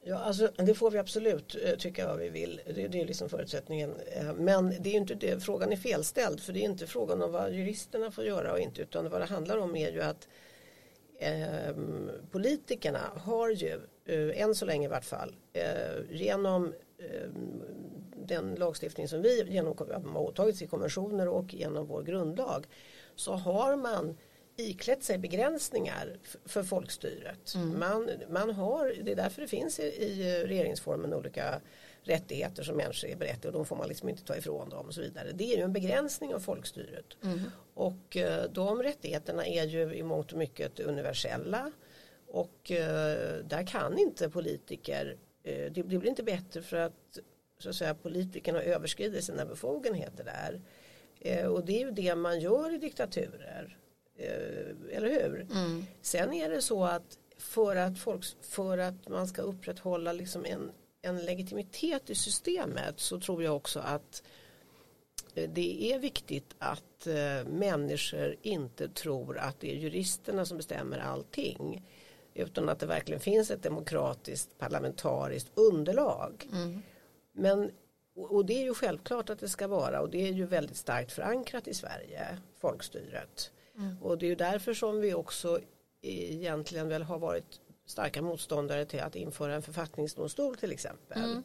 [0.08, 2.62] Ja, alltså, det får vi absolut eh, tycka vad vi vill.
[2.66, 3.94] Det, det är liksom förutsättningen.
[4.12, 6.40] Eh, men det är ju inte det, frågan är felställd.
[6.40, 8.82] För det är inte frågan om vad juristerna får göra och inte.
[8.82, 10.28] Utan vad det handlar om är ju att
[11.20, 11.76] eh,
[12.32, 17.30] politikerna har ju, eh, än så länge i vart fall, eh, genom eh,
[18.16, 22.68] den lagstiftning som vi genom, har åtagit sig i konventioner och genom vår grundlag
[23.16, 24.18] så har man
[24.58, 27.56] iklätt sig begränsningar för folkstyret.
[27.78, 31.62] Man, man har, det är därför det finns i, i regeringsformen olika
[32.04, 34.94] rättigheter som människor är berättigade och de får man liksom inte ta ifrån dem och
[34.94, 35.32] så vidare.
[35.34, 37.06] Det är ju en begränsning av folkstyret.
[37.74, 41.72] Och eh, de rättigheterna är ju i mångt och mycket universella
[42.28, 47.20] och eh, där kan inte politiker, eh, det, det blir inte bättre för att
[47.60, 50.62] så att säga politikerna överskrider sina befogenheter där.
[51.48, 53.78] Och det är ju det man gör i diktaturer.
[54.18, 55.46] Eh, eller hur?
[56.02, 60.72] Sen är det så att för att, folk, för att man ska upprätthålla liksom en,
[61.02, 64.24] en legitimitet i systemet så tror jag också att
[65.36, 71.00] eh, det är viktigt att eh, människor inte tror att det är juristerna som bestämmer
[71.00, 71.84] allting.
[72.34, 76.48] Utan att det verkligen finns ett demokratiskt parlamentariskt underlag.
[77.32, 77.72] Men,
[78.16, 80.78] och och det är ju självklart att det ska vara och det är ju väldigt
[80.78, 83.52] starkt förankrat i Sverige, folkstyret.
[84.02, 85.60] Och det är ju därför som vi också
[86.02, 91.42] egentligen väl har varit starka motståndare till att införa en författningsdomstol till exempel.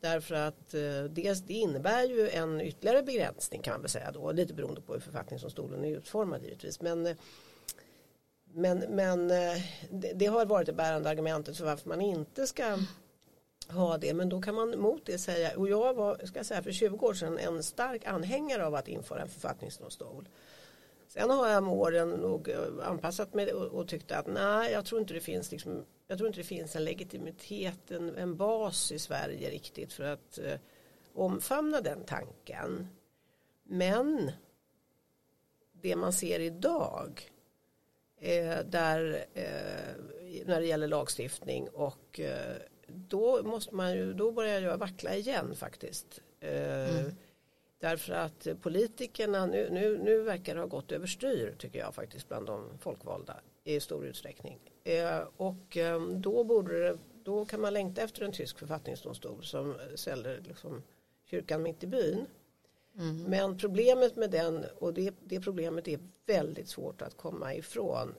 [0.00, 4.32] Därför att eh, det, det innebär ju en ytterligare begränsning kan man väl säga då,
[4.32, 6.80] lite beroende på hur författningsdomstolen är utformad givetvis.
[6.80, 7.16] Men, eh,
[8.52, 12.78] men, men eh, det, det har varit det bärande argumentet för varför man inte ska
[13.68, 14.14] ha det.
[14.14, 17.06] Men då kan man mot det säga, och jag var ska jag säga, för 20
[17.06, 20.28] år sedan en stark anhängare av att införa en författningsdomstol.
[21.16, 24.84] Sen har jag med åren nog eh, anpassat mig och, och tyckte att nej, jag
[24.84, 28.92] tror inte det finns liksom, jag tror inte det finns en legitimitet, en, en bas
[28.92, 30.58] i Sverige riktigt för att eh,
[31.14, 32.88] omfamna den tanken.
[33.62, 34.32] Men
[35.72, 37.30] det man ser idag
[38.20, 39.94] eh, där eh,
[40.46, 42.56] när det gäller lagstiftning och eh,
[42.86, 46.20] då måste man ju, då börjar jag vackla igen faktiskt.
[46.40, 47.12] Eh, mm.
[47.78, 52.46] Därför att politikerna nu, nu, nu verkar det ha gått överstyr tycker jag faktiskt bland
[52.46, 54.58] de folkvalda i stor utsträckning.
[54.84, 59.74] Eh, och eh, då borde det, då kan man längta efter en tysk författningsdomstol som
[59.94, 60.82] ställer liksom
[61.30, 62.26] kyrkan mitt i byn.
[62.98, 63.22] Mm.
[63.22, 68.14] Men problemet med den och det, det problemet är väldigt svårt att komma ifrån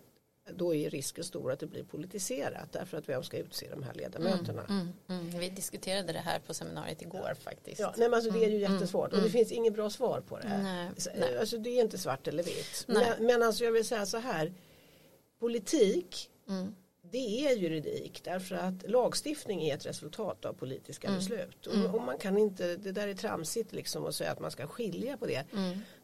[0.55, 3.93] då är risken stor att det blir politiserat därför att vem ska utse de här
[3.93, 4.65] ledamöterna.
[4.69, 5.39] Mm, mm, mm.
[5.39, 7.79] Vi diskuterade det här på seminariet igår faktiskt.
[7.79, 9.31] Ja, nej, men alltså, det är ju mm, jättesvårt och det mm.
[9.31, 10.47] finns inget bra svar på det.
[10.47, 11.37] Nej, nej.
[11.37, 12.83] Alltså, det är inte svart eller vitt.
[12.87, 14.53] Men, men alltså, jag vill säga så här.
[15.39, 16.75] Politik mm.
[17.01, 21.67] det är juridik därför att lagstiftning är ett resultat av politiska beslut.
[21.67, 24.67] Och, och, man kan inte, det där är tramsigt liksom att säga att man ska
[24.67, 25.43] skilja på det.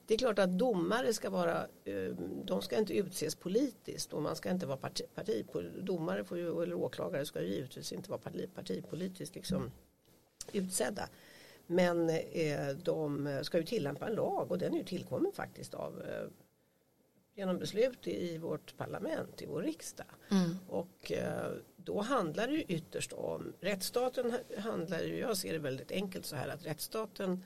[0.05, 4.35] Det är klart att domare ska vara, eh, de ska inte utses politiskt och man
[4.35, 5.45] ska inte vara parti, parti
[5.81, 9.71] domare får ju, eller åklagare ska ju givetvis inte vara parti, partipolitiskt liksom
[10.53, 11.09] utsedda.
[11.67, 16.01] Men eh, de ska ju tillämpa en lag och den är ju tillkommen faktiskt av
[16.01, 16.27] eh,
[17.35, 20.05] genom beslut i vårt parlament, i vår riksdag.
[20.31, 20.57] Mm.
[20.67, 21.11] Och
[21.75, 26.35] då handlar det ju ytterst om, rättsstaten handlar ju, jag ser det väldigt enkelt så
[26.35, 27.43] här att rättsstaten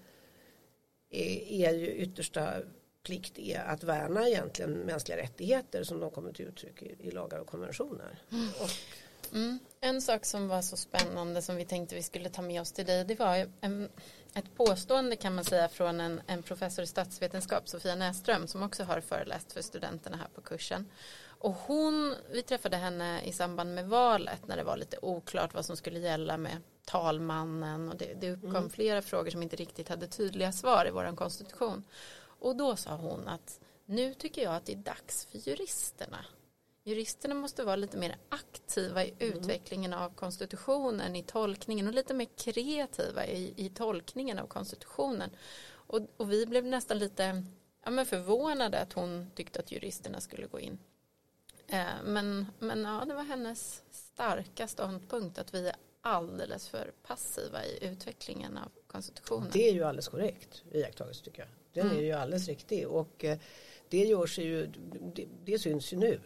[1.09, 2.61] är ju yttersta
[3.07, 7.39] plikt är att värna egentligen mänskliga rättigheter som de kommer till uttryck i, i lagar
[7.39, 8.19] och konventioner.
[8.31, 8.49] Mm.
[8.61, 8.69] Och,
[9.33, 9.59] mm.
[9.81, 12.85] En sak som var så spännande som vi tänkte vi skulle ta med oss till
[12.85, 13.89] dig det var en,
[14.33, 18.83] ett påstående kan man säga från en, en professor i statsvetenskap Sofia Näström som också
[18.83, 20.89] har föreläst för studenterna här på kursen.
[21.39, 25.65] Och hon, vi träffade henne i samband med valet när det var lite oklart vad
[25.65, 26.57] som skulle gälla med
[26.87, 28.69] talmannen och det, det uppkom mm.
[28.69, 31.83] flera frågor som inte riktigt hade tydliga svar i vår konstitution.
[32.39, 36.25] Och då sa hon att nu tycker jag att det är dags för juristerna.
[36.83, 39.37] Juristerna måste vara lite mer aktiva i mm.
[39.37, 45.29] utvecklingen av konstitutionen, i tolkningen och lite mer kreativa i, i tolkningen av konstitutionen.
[45.69, 47.43] Och, och vi blev nästan lite
[47.83, 50.79] ja, men förvånade att hon tyckte att juristerna skulle gå in.
[51.67, 55.75] Eh, men, men ja, det var hennes starka ståndpunkt att vi är
[56.07, 59.49] alldeles för passiva i utvecklingen av konstitutionen.
[59.53, 61.49] Det är ju alldeles korrekt iakttagelse tycker jag.
[61.73, 61.97] Den mm.
[61.97, 63.37] är ju alldeles riktig och eh,
[63.89, 64.65] det gör sig ju,
[65.15, 66.19] det, det syns ju nu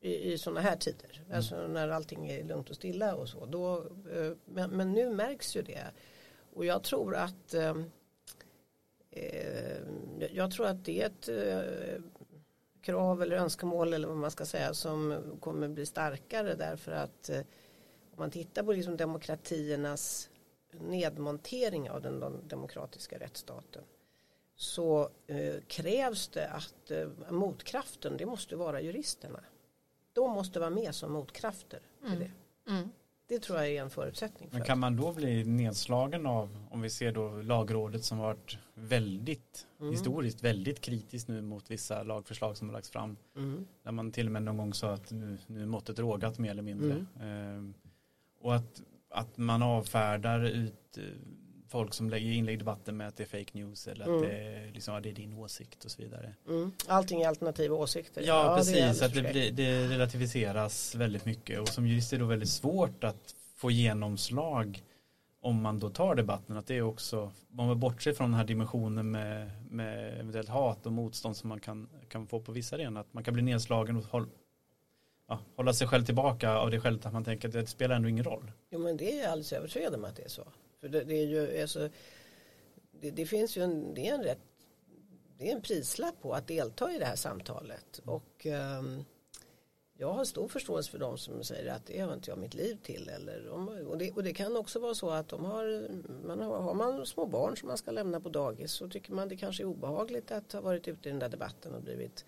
[0.00, 1.22] i, i sådana här tider.
[1.24, 1.36] Mm.
[1.36, 3.46] Alltså när allting är lugnt och stilla och så.
[3.46, 3.78] Då,
[4.14, 5.86] eh, men, men nu märks ju det.
[6.54, 7.76] Och jag tror att eh,
[10.32, 12.02] jag tror att det är ett eh,
[12.82, 17.40] krav eller önskemål eller vad man ska säga som kommer bli starkare därför att eh,
[18.12, 20.30] om man tittar på liksom demokratiernas
[20.72, 23.82] nedmontering av den demokratiska rättsstaten
[24.56, 29.40] så eh, krävs det att eh, motkraften det måste vara juristerna.
[30.12, 32.18] De måste vara med som motkrafter till mm.
[32.18, 32.70] det.
[32.70, 32.88] Mm.
[33.26, 34.50] Det tror jag är en förutsättning.
[34.50, 38.58] För Men kan man då bli nedslagen av, om vi ser då lagrådet som varit
[38.74, 39.92] väldigt, mm.
[39.92, 43.16] historiskt väldigt kritiskt nu mot vissa lagförslag som har lagts fram.
[43.36, 43.66] Mm.
[43.82, 46.50] Där man till och med någon gång sa att nu, nu är måttet rågat mer
[46.50, 47.06] eller mindre.
[47.20, 47.74] Mm.
[47.74, 47.81] Eh,
[48.42, 51.04] och att, att man avfärdar ut eh,
[51.68, 54.16] folk som lägger inlägg i debatten med att det är fake news eller mm.
[54.16, 56.34] att det är, liksom, ja, det är din åsikt och så vidare.
[56.48, 56.72] Mm.
[56.86, 58.22] Allting är alternativa åsikter.
[58.22, 62.16] Ja, ja precis, det att det, blir, det relativiseras väldigt mycket och som jurist är
[62.16, 64.82] det då väldigt svårt att få genomslag
[65.42, 68.46] om man då tar debatten att det är också, om man bortser från den här
[68.46, 73.00] dimensionen med, med eventuellt hat och motstånd som man kan, kan få på vissa arenor,
[73.00, 74.04] att man kan bli nedslagen och
[75.32, 78.08] ja, hålla sig själv tillbaka av det skälet att man tänker att det spelar ändå
[78.08, 78.52] ingen roll.
[78.70, 80.44] Jo men det är jag alldeles övertygad om att det är så.
[80.80, 81.88] För det, det är ju, alltså,
[83.00, 84.38] det, det, finns ju en, det är en rätt,
[85.38, 88.00] det är en prislapp på att delta i det här samtalet.
[88.04, 88.46] Och
[88.78, 89.04] um,
[89.98, 92.78] jag har stor förståelse för de som säger att det har inte jag mitt liv
[92.82, 93.08] till.
[93.08, 93.48] Eller,
[93.88, 95.88] och, det, och det kan också vara så att de har,
[96.26, 99.28] man har, har man små barn som man ska lämna på dagis så tycker man
[99.28, 102.24] det kanske är obehagligt att ha varit ute i den där debatten och blivit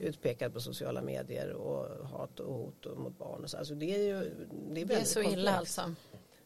[0.00, 3.44] utpekad på sociala medier och hat och hot mot barn.
[3.44, 3.56] Och så.
[3.56, 4.30] Alltså det är ju
[4.74, 5.38] det är, det är så komplext.
[5.38, 5.94] illa alltså.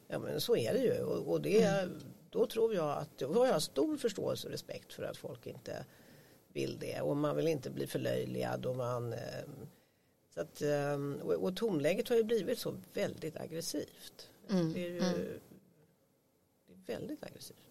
[0.08, 2.00] Ja men så är det ju och, och det, mm.
[2.30, 5.84] då tror jag att, då har jag stor förståelse och respekt för att folk inte
[6.52, 9.18] vill det och man vill inte bli förlöjligad och man eh,
[10.34, 14.30] så att, eh, och, och tonläget har ju blivit så väldigt aggressivt.
[14.50, 14.72] Mm.
[14.72, 15.40] Det är ju, mm.
[16.86, 17.61] väldigt aggressivt.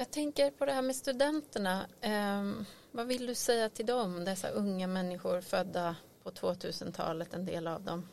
[0.00, 1.86] Jag tänker på det här med studenterna.
[2.00, 2.52] Eh,
[2.92, 7.82] vad vill du säga till dem, dessa unga människor födda på 2000-talet, en del av
[7.82, 8.08] dem?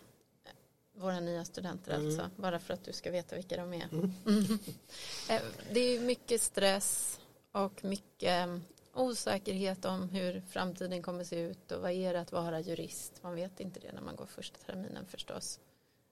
[0.97, 2.05] Våra nya studenter Mm.
[2.07, 3.87] alltså, bara för att du ska veta vilka de är.
[3.91, 4.11] Mm.
[5.29, 5.41] Eh,
[5.73, 7.19] Det är mycket stress
[7.51, 8.57] och mycket eh,
[8.93, 13.23] osäkerhet om hur framtiden kommer se ut och vad är det att vara jurist?
[13.23, 15.59] Man vet inte det när man går första terminen förstås.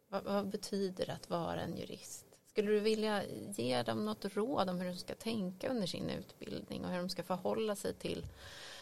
[0.09, 2.25] Vad, vad betyder det att vara en jurist?
[2.53, 3.23] Skulle du vilja
[3.55, 7.09] ge dem något råd om hur de ska tänka under sin utbildning och hur de
[7.09, 8.25] ska förhålla sig till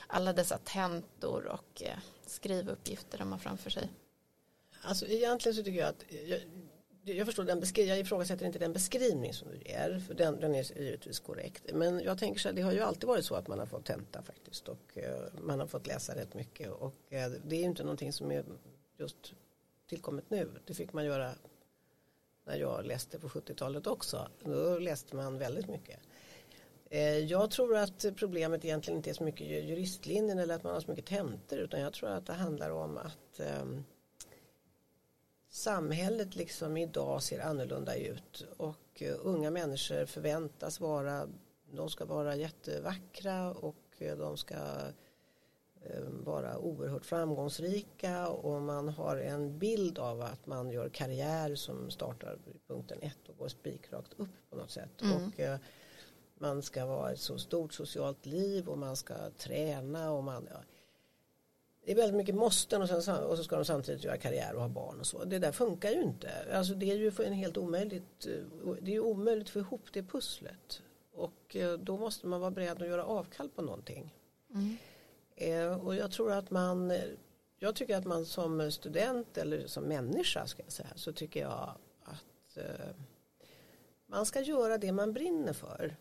[0.07, 3.89] alla dessa tentor och eh, skrivuppgifter de har framför sig?
[4.81, 6.03] Alltså egentligen så tycker jag att
[7.03, 10.39] jag, jag förstår den beskri- jag ifrågasätter inte den beskrivning som du ger för den,
[10.39, 13.35] den är givetvis korrekt men jag tänker så här det har ju alltid varit så
[13.35, 17.13] att man har fått tenta faktiskt och eh, man har fått läsa rätt mycket och
[17.13, 18.45] eh, det är ju inte någonting som är
[18.97, 19.33] just
[19.89, 21.31] tillkommet nu det fick man göra
[22.45, 24.27] när jag läste på 70-talet också.
[24.43, 25.99] Då läste man väldigt mycket.
[26.89, 30.81] Eh, jag tror att problemet egentligen inte är så mycket juristlinjen eller att man har
[30.81, 33.83] så mycket tentor utan jag tror att det handlar om att ehm,
[35.49, 41.27] samhället liksom idag ser annorlunda ut och eh, unga människor förväntas vara
[41.71, 44.55] de ska vara jättevackra och eh, de ska
[46.23, 52.37] vara oerhört framgångsrika och man har en bild av att man gör karriär som startar
[52.45, 55.27] vid punkten ett och går spikrakt upp på något sätt Mm.
[55.27, 55.57] och eh,
[56.35, 60.57] man ska vara ett så stort socialt liv och man ska träna och man ja,
[61.85, 64.61] det är väldigt mycket måsten och, sen, och så ska de samtidigt göra karriär och
[64.61, 65.23] ha barn och så.
[65.23, 66.29] Det där funkar ju inte.
[66.53, 68.25] Alltså det är ju för en helt omöjligt.
[68.27, 70.81] eh, Det är omöjligt att få ihop det pusslet.
[71.13, 74.15] Och eh, då måste man vara beredd att göra avkall på någonting.
[74.53, 74.77] Mm.
[75.41, 76.93] Eh, Och jag tror att man
[77.59, 81.75] Jag tycker att man som student eller som människa ska jag säga så tycker jag
[82.03, 82.95] att eh,
[84.05, 85.95] man ska göra det man brinner för.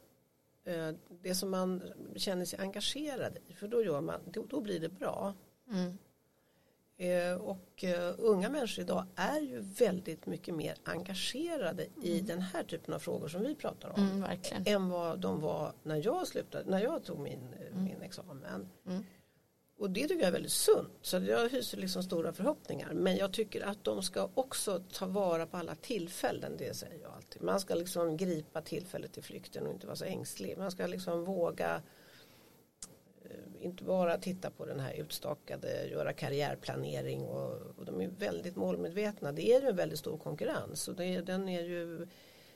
[0.64, 0.90] Eh,
[1.22, 1.82] Det som man
[2.16, 5.34] känner sig engagerad i för då, gör man, då, då blir det bra.
[5.70, 5.98] Mm.
[7.40, 7.84] Och
[8.18, 13.28] unga människor idag är ju väldigt mycket mer engagerade i den här typen av frågor
[13.28, 14.00] som vi pratar om.
[14.02, 14.22] Mm.
[14.66, 18.68] Än vad de var när jag slutade, när jag tog min, eh, min examen.
[19.80, 20.92] Och det tycker jag är väldigt sunt.
[21.02, 22.92] Så jag hyser liksom stora förhoppningar.
[22.94, 26.56] Men jag tycker att de ska också ta vara på alla tillfällen.
[26.58, 27.42] Det säger jag alltid.
[27.42, 30.58] Man ska liksom gripa tillfället till flykten och inte vara så ängslig.
[30.58, 31.82] Man ska liksom våga
[33.24, 38.56] eh, inte bara titta på den här utstakade, göra karriärplanering och, och de är väldigt
[38.56, 39.32] målmedvetna.
[39.32, 42.08] Det är ju en väldigt stor konkurrens och det, den är ju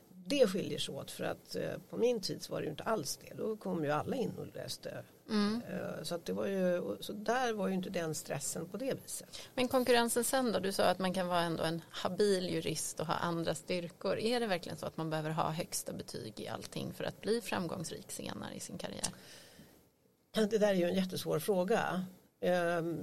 [0.09, 2.85] det skiljer sig åt för att eh, på min tid så var det ju inte
[2.85, 3.35] alls det.
[3.35, 5.05] Då kom ju alla in och läste.
[5.31, 5.63] Mm.
[6.03, 9.39] Så att det var ju, så där var ju inte den stressen på det viset.
[9.55, 10.59] Men konkurrensen sen då?
[10.59, 14.19] Du sa att man kan vara ändå en habil jurist och ha andra styrkor.
[14.19, 17.41] Är det verkligen så att man behöver ha högsta betyg i allting för att bli
[17.41, 19.09] framgångsrik senare i sin karriär?
[20.35, 22.07] Det där är ju en jättesvår fråga.
[22.41, 22.53] Eh,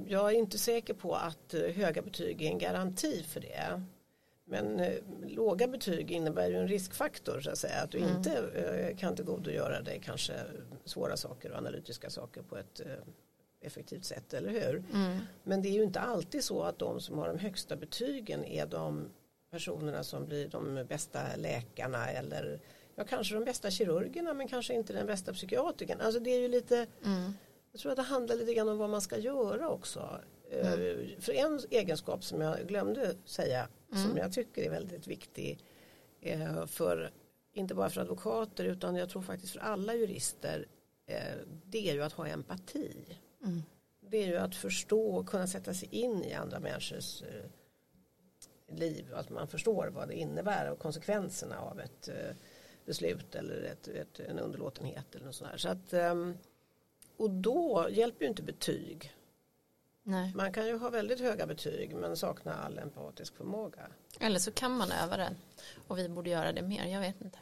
[0.07, 3.83] Jag är inte säker på att eh, höga betyg är en garanti för det.
[4.51, 4.93] Men eh,
[5.27, 7.81] låga betyg innebär ju en riskfaktor så att säga.
[7.83, 8.17] Att du Mm.
[8.17, 10.33] inte eh, kan tillgodogöra dig kanske
[10.85, 12.85] svåra saker och analytiska saker på ett eh,
[13.61, 14.83] effektivt sätt, eller hur?
[14.93, 15.17] Mm.
[15.43, 18.65] Men det är ju inte alltid så att de som har de högsta betygen är
[18.65, 19.09] de
[19.51, 22.59] personerna som blir de bästa läkarna eller
[22.95, 26.01] ja, kanske de bästa kirurgerna men kanske inte den bästa psykiatrikern.
[26.01, 27.33] Alltså det är ju lite, Mm.
[27.71, 30.19] jag tror att det handlar lite grann om vad man ska göra också.
[30.51, 35.63] Eh, För en egenskap som jag glömde säga som jag tycker är väldigt viktig
[36.21, 37.11] eh, för
[37.53, 40.67] inte bara för advokater utan jag tror faktiskt för alla jurister
[41.05, 43.17] eh, det är ju att ha empati.
[43.43, 43.63] Mm.
[43.99, 47.23] Det är ju att förstå och kunna sätta sig in i andra människors
[48.67, 49.13] liv.
[49.13, 52.09] Att man förstår vad det innebär och konsekvenserna av ett
[52.85, 55.57] beslut eller ett, ett, en underlåtenhet eller något sånt här.
[55.57, 56.37] Så att, ehm,
[57.17, 59.13] och då hjälper ju inte betyg.
[60.03, 60.31] Nej.
[60.35, 63.87] Man kan ju ha väldigt höga betyg men sakna all empatisk förmåga.
[64.19, 65.35] Eller så kan man öva det.
[65.87, 67.39] Och vi borde göra det mer, jag vet inte.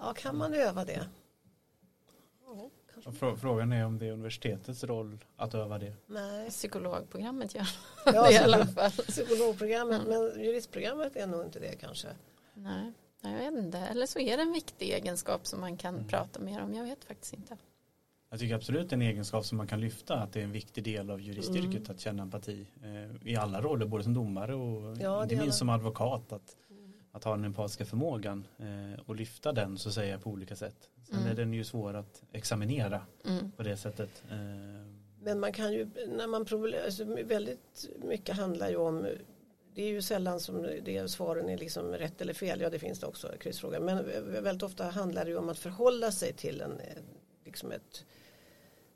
[0.00, 1.08] Ja, kan man öva det?
[2.44, 2.70] Ja,
[3.12, 5.92] frå- Frågan är om det är universitetets roll att öva det.
[6.06, 6.50] Nej.
[6.50, 7.68] Psykologprogrammet gör
[8.04, 8.90] Ja, det i alla fall.
[8.90, 12.08] Psykologprogrammet, men juristprogrammet är nog inte det kanske.
[12.54, 13.78] Nej, jag vet inte.
[13.78, 16.74] Eller så är det en viktig egenskap som man kan prata mer om.
[16.74, 17.56] Jag vet faktiskt inte.
[18.30, 21.10] Jag tycker absolut en egenskap som man kan lyfta att det är en viktig del
[21.10, 21.90] av juristyrket Mm.
[21.90, 25.68] att känna empati eh, i alla roller, både som domare och Ja, inte minst som
[25.68, 26.56] advokat att,
[27.12, 30.90] att ha den empatiska förmågan eh, och lyfta den så att säga på olika sätt.
[31.08, 31.30] Sen Mm.
[31.30, 33.50] är den ju svår att examinera Mm.
[33.52, 34.22] på det sättet.
[34.30, 34.36] Eh,
[35.22, 39.06] Men man kan ju, när man proble- alltså väldigt mycket handlar ju om,
[39.74, 42.60] det är ju sällan som det, svaren är liksom rätt eller fel.
[42.60, 43.80] Ja det finns det också, kryssfråga.
[43.80, 44.04] Men
[44.42, 46.72] väldigt ofta handlar det ju om att förhålla sig till en,
[47.48, 48.04] liksom ett,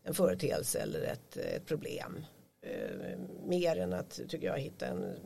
[0.02, 2.24] en företeelse eller ett, ett problem.
[2.62, 5.16] Eh, mer än att, tycker jag, hitta en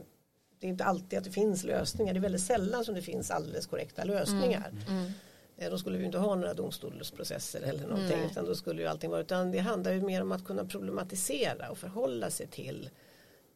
[0.58, 2.14] det är inte alltid att det finns lösningar.
[2.14, 4.68] Det är väldigt sällan som det finns alldeles korrekta lösningar.
[4.68, 4.98] Mm.
[4.98, 5.12] Mm.
[5.56, 8.18] Eh, då skulle vi inte ha några domstolsprocesser eller någonting.
[8.18, 8.30] Mm.
[8.30, 11.70] Utan då skulle ju allting vara, utan det handlar ju mer om att kunna problematisera
[11.70, 12.90] och förhålla sig till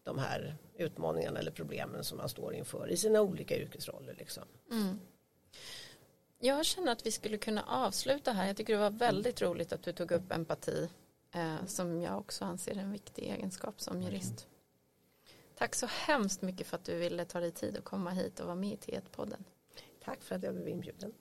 [0.04, 4.14] de här utmaningarna eller problemen som man står inför i sina olika yrkesroller.
[4.18, 4.44] Liksom.
[4.70, 5.00] Mm.
[6.42, 8.46] Jag känner att vi skulle kunna avsluta här.
[8.46, 10.88] Jag tycker det var väldigt roligt att du tog upp empati
[11.32, 14.46] eh, som jag också anser är en viktig egenskap som jurist.
[15.54, 18.46] Tack så hemskt mycket för att du ville ta dig tid att komma hit och
[18.46, 19.44] vara med i T1-podden.
[20.04, 21.12] Tack för att jag blev inbjuden.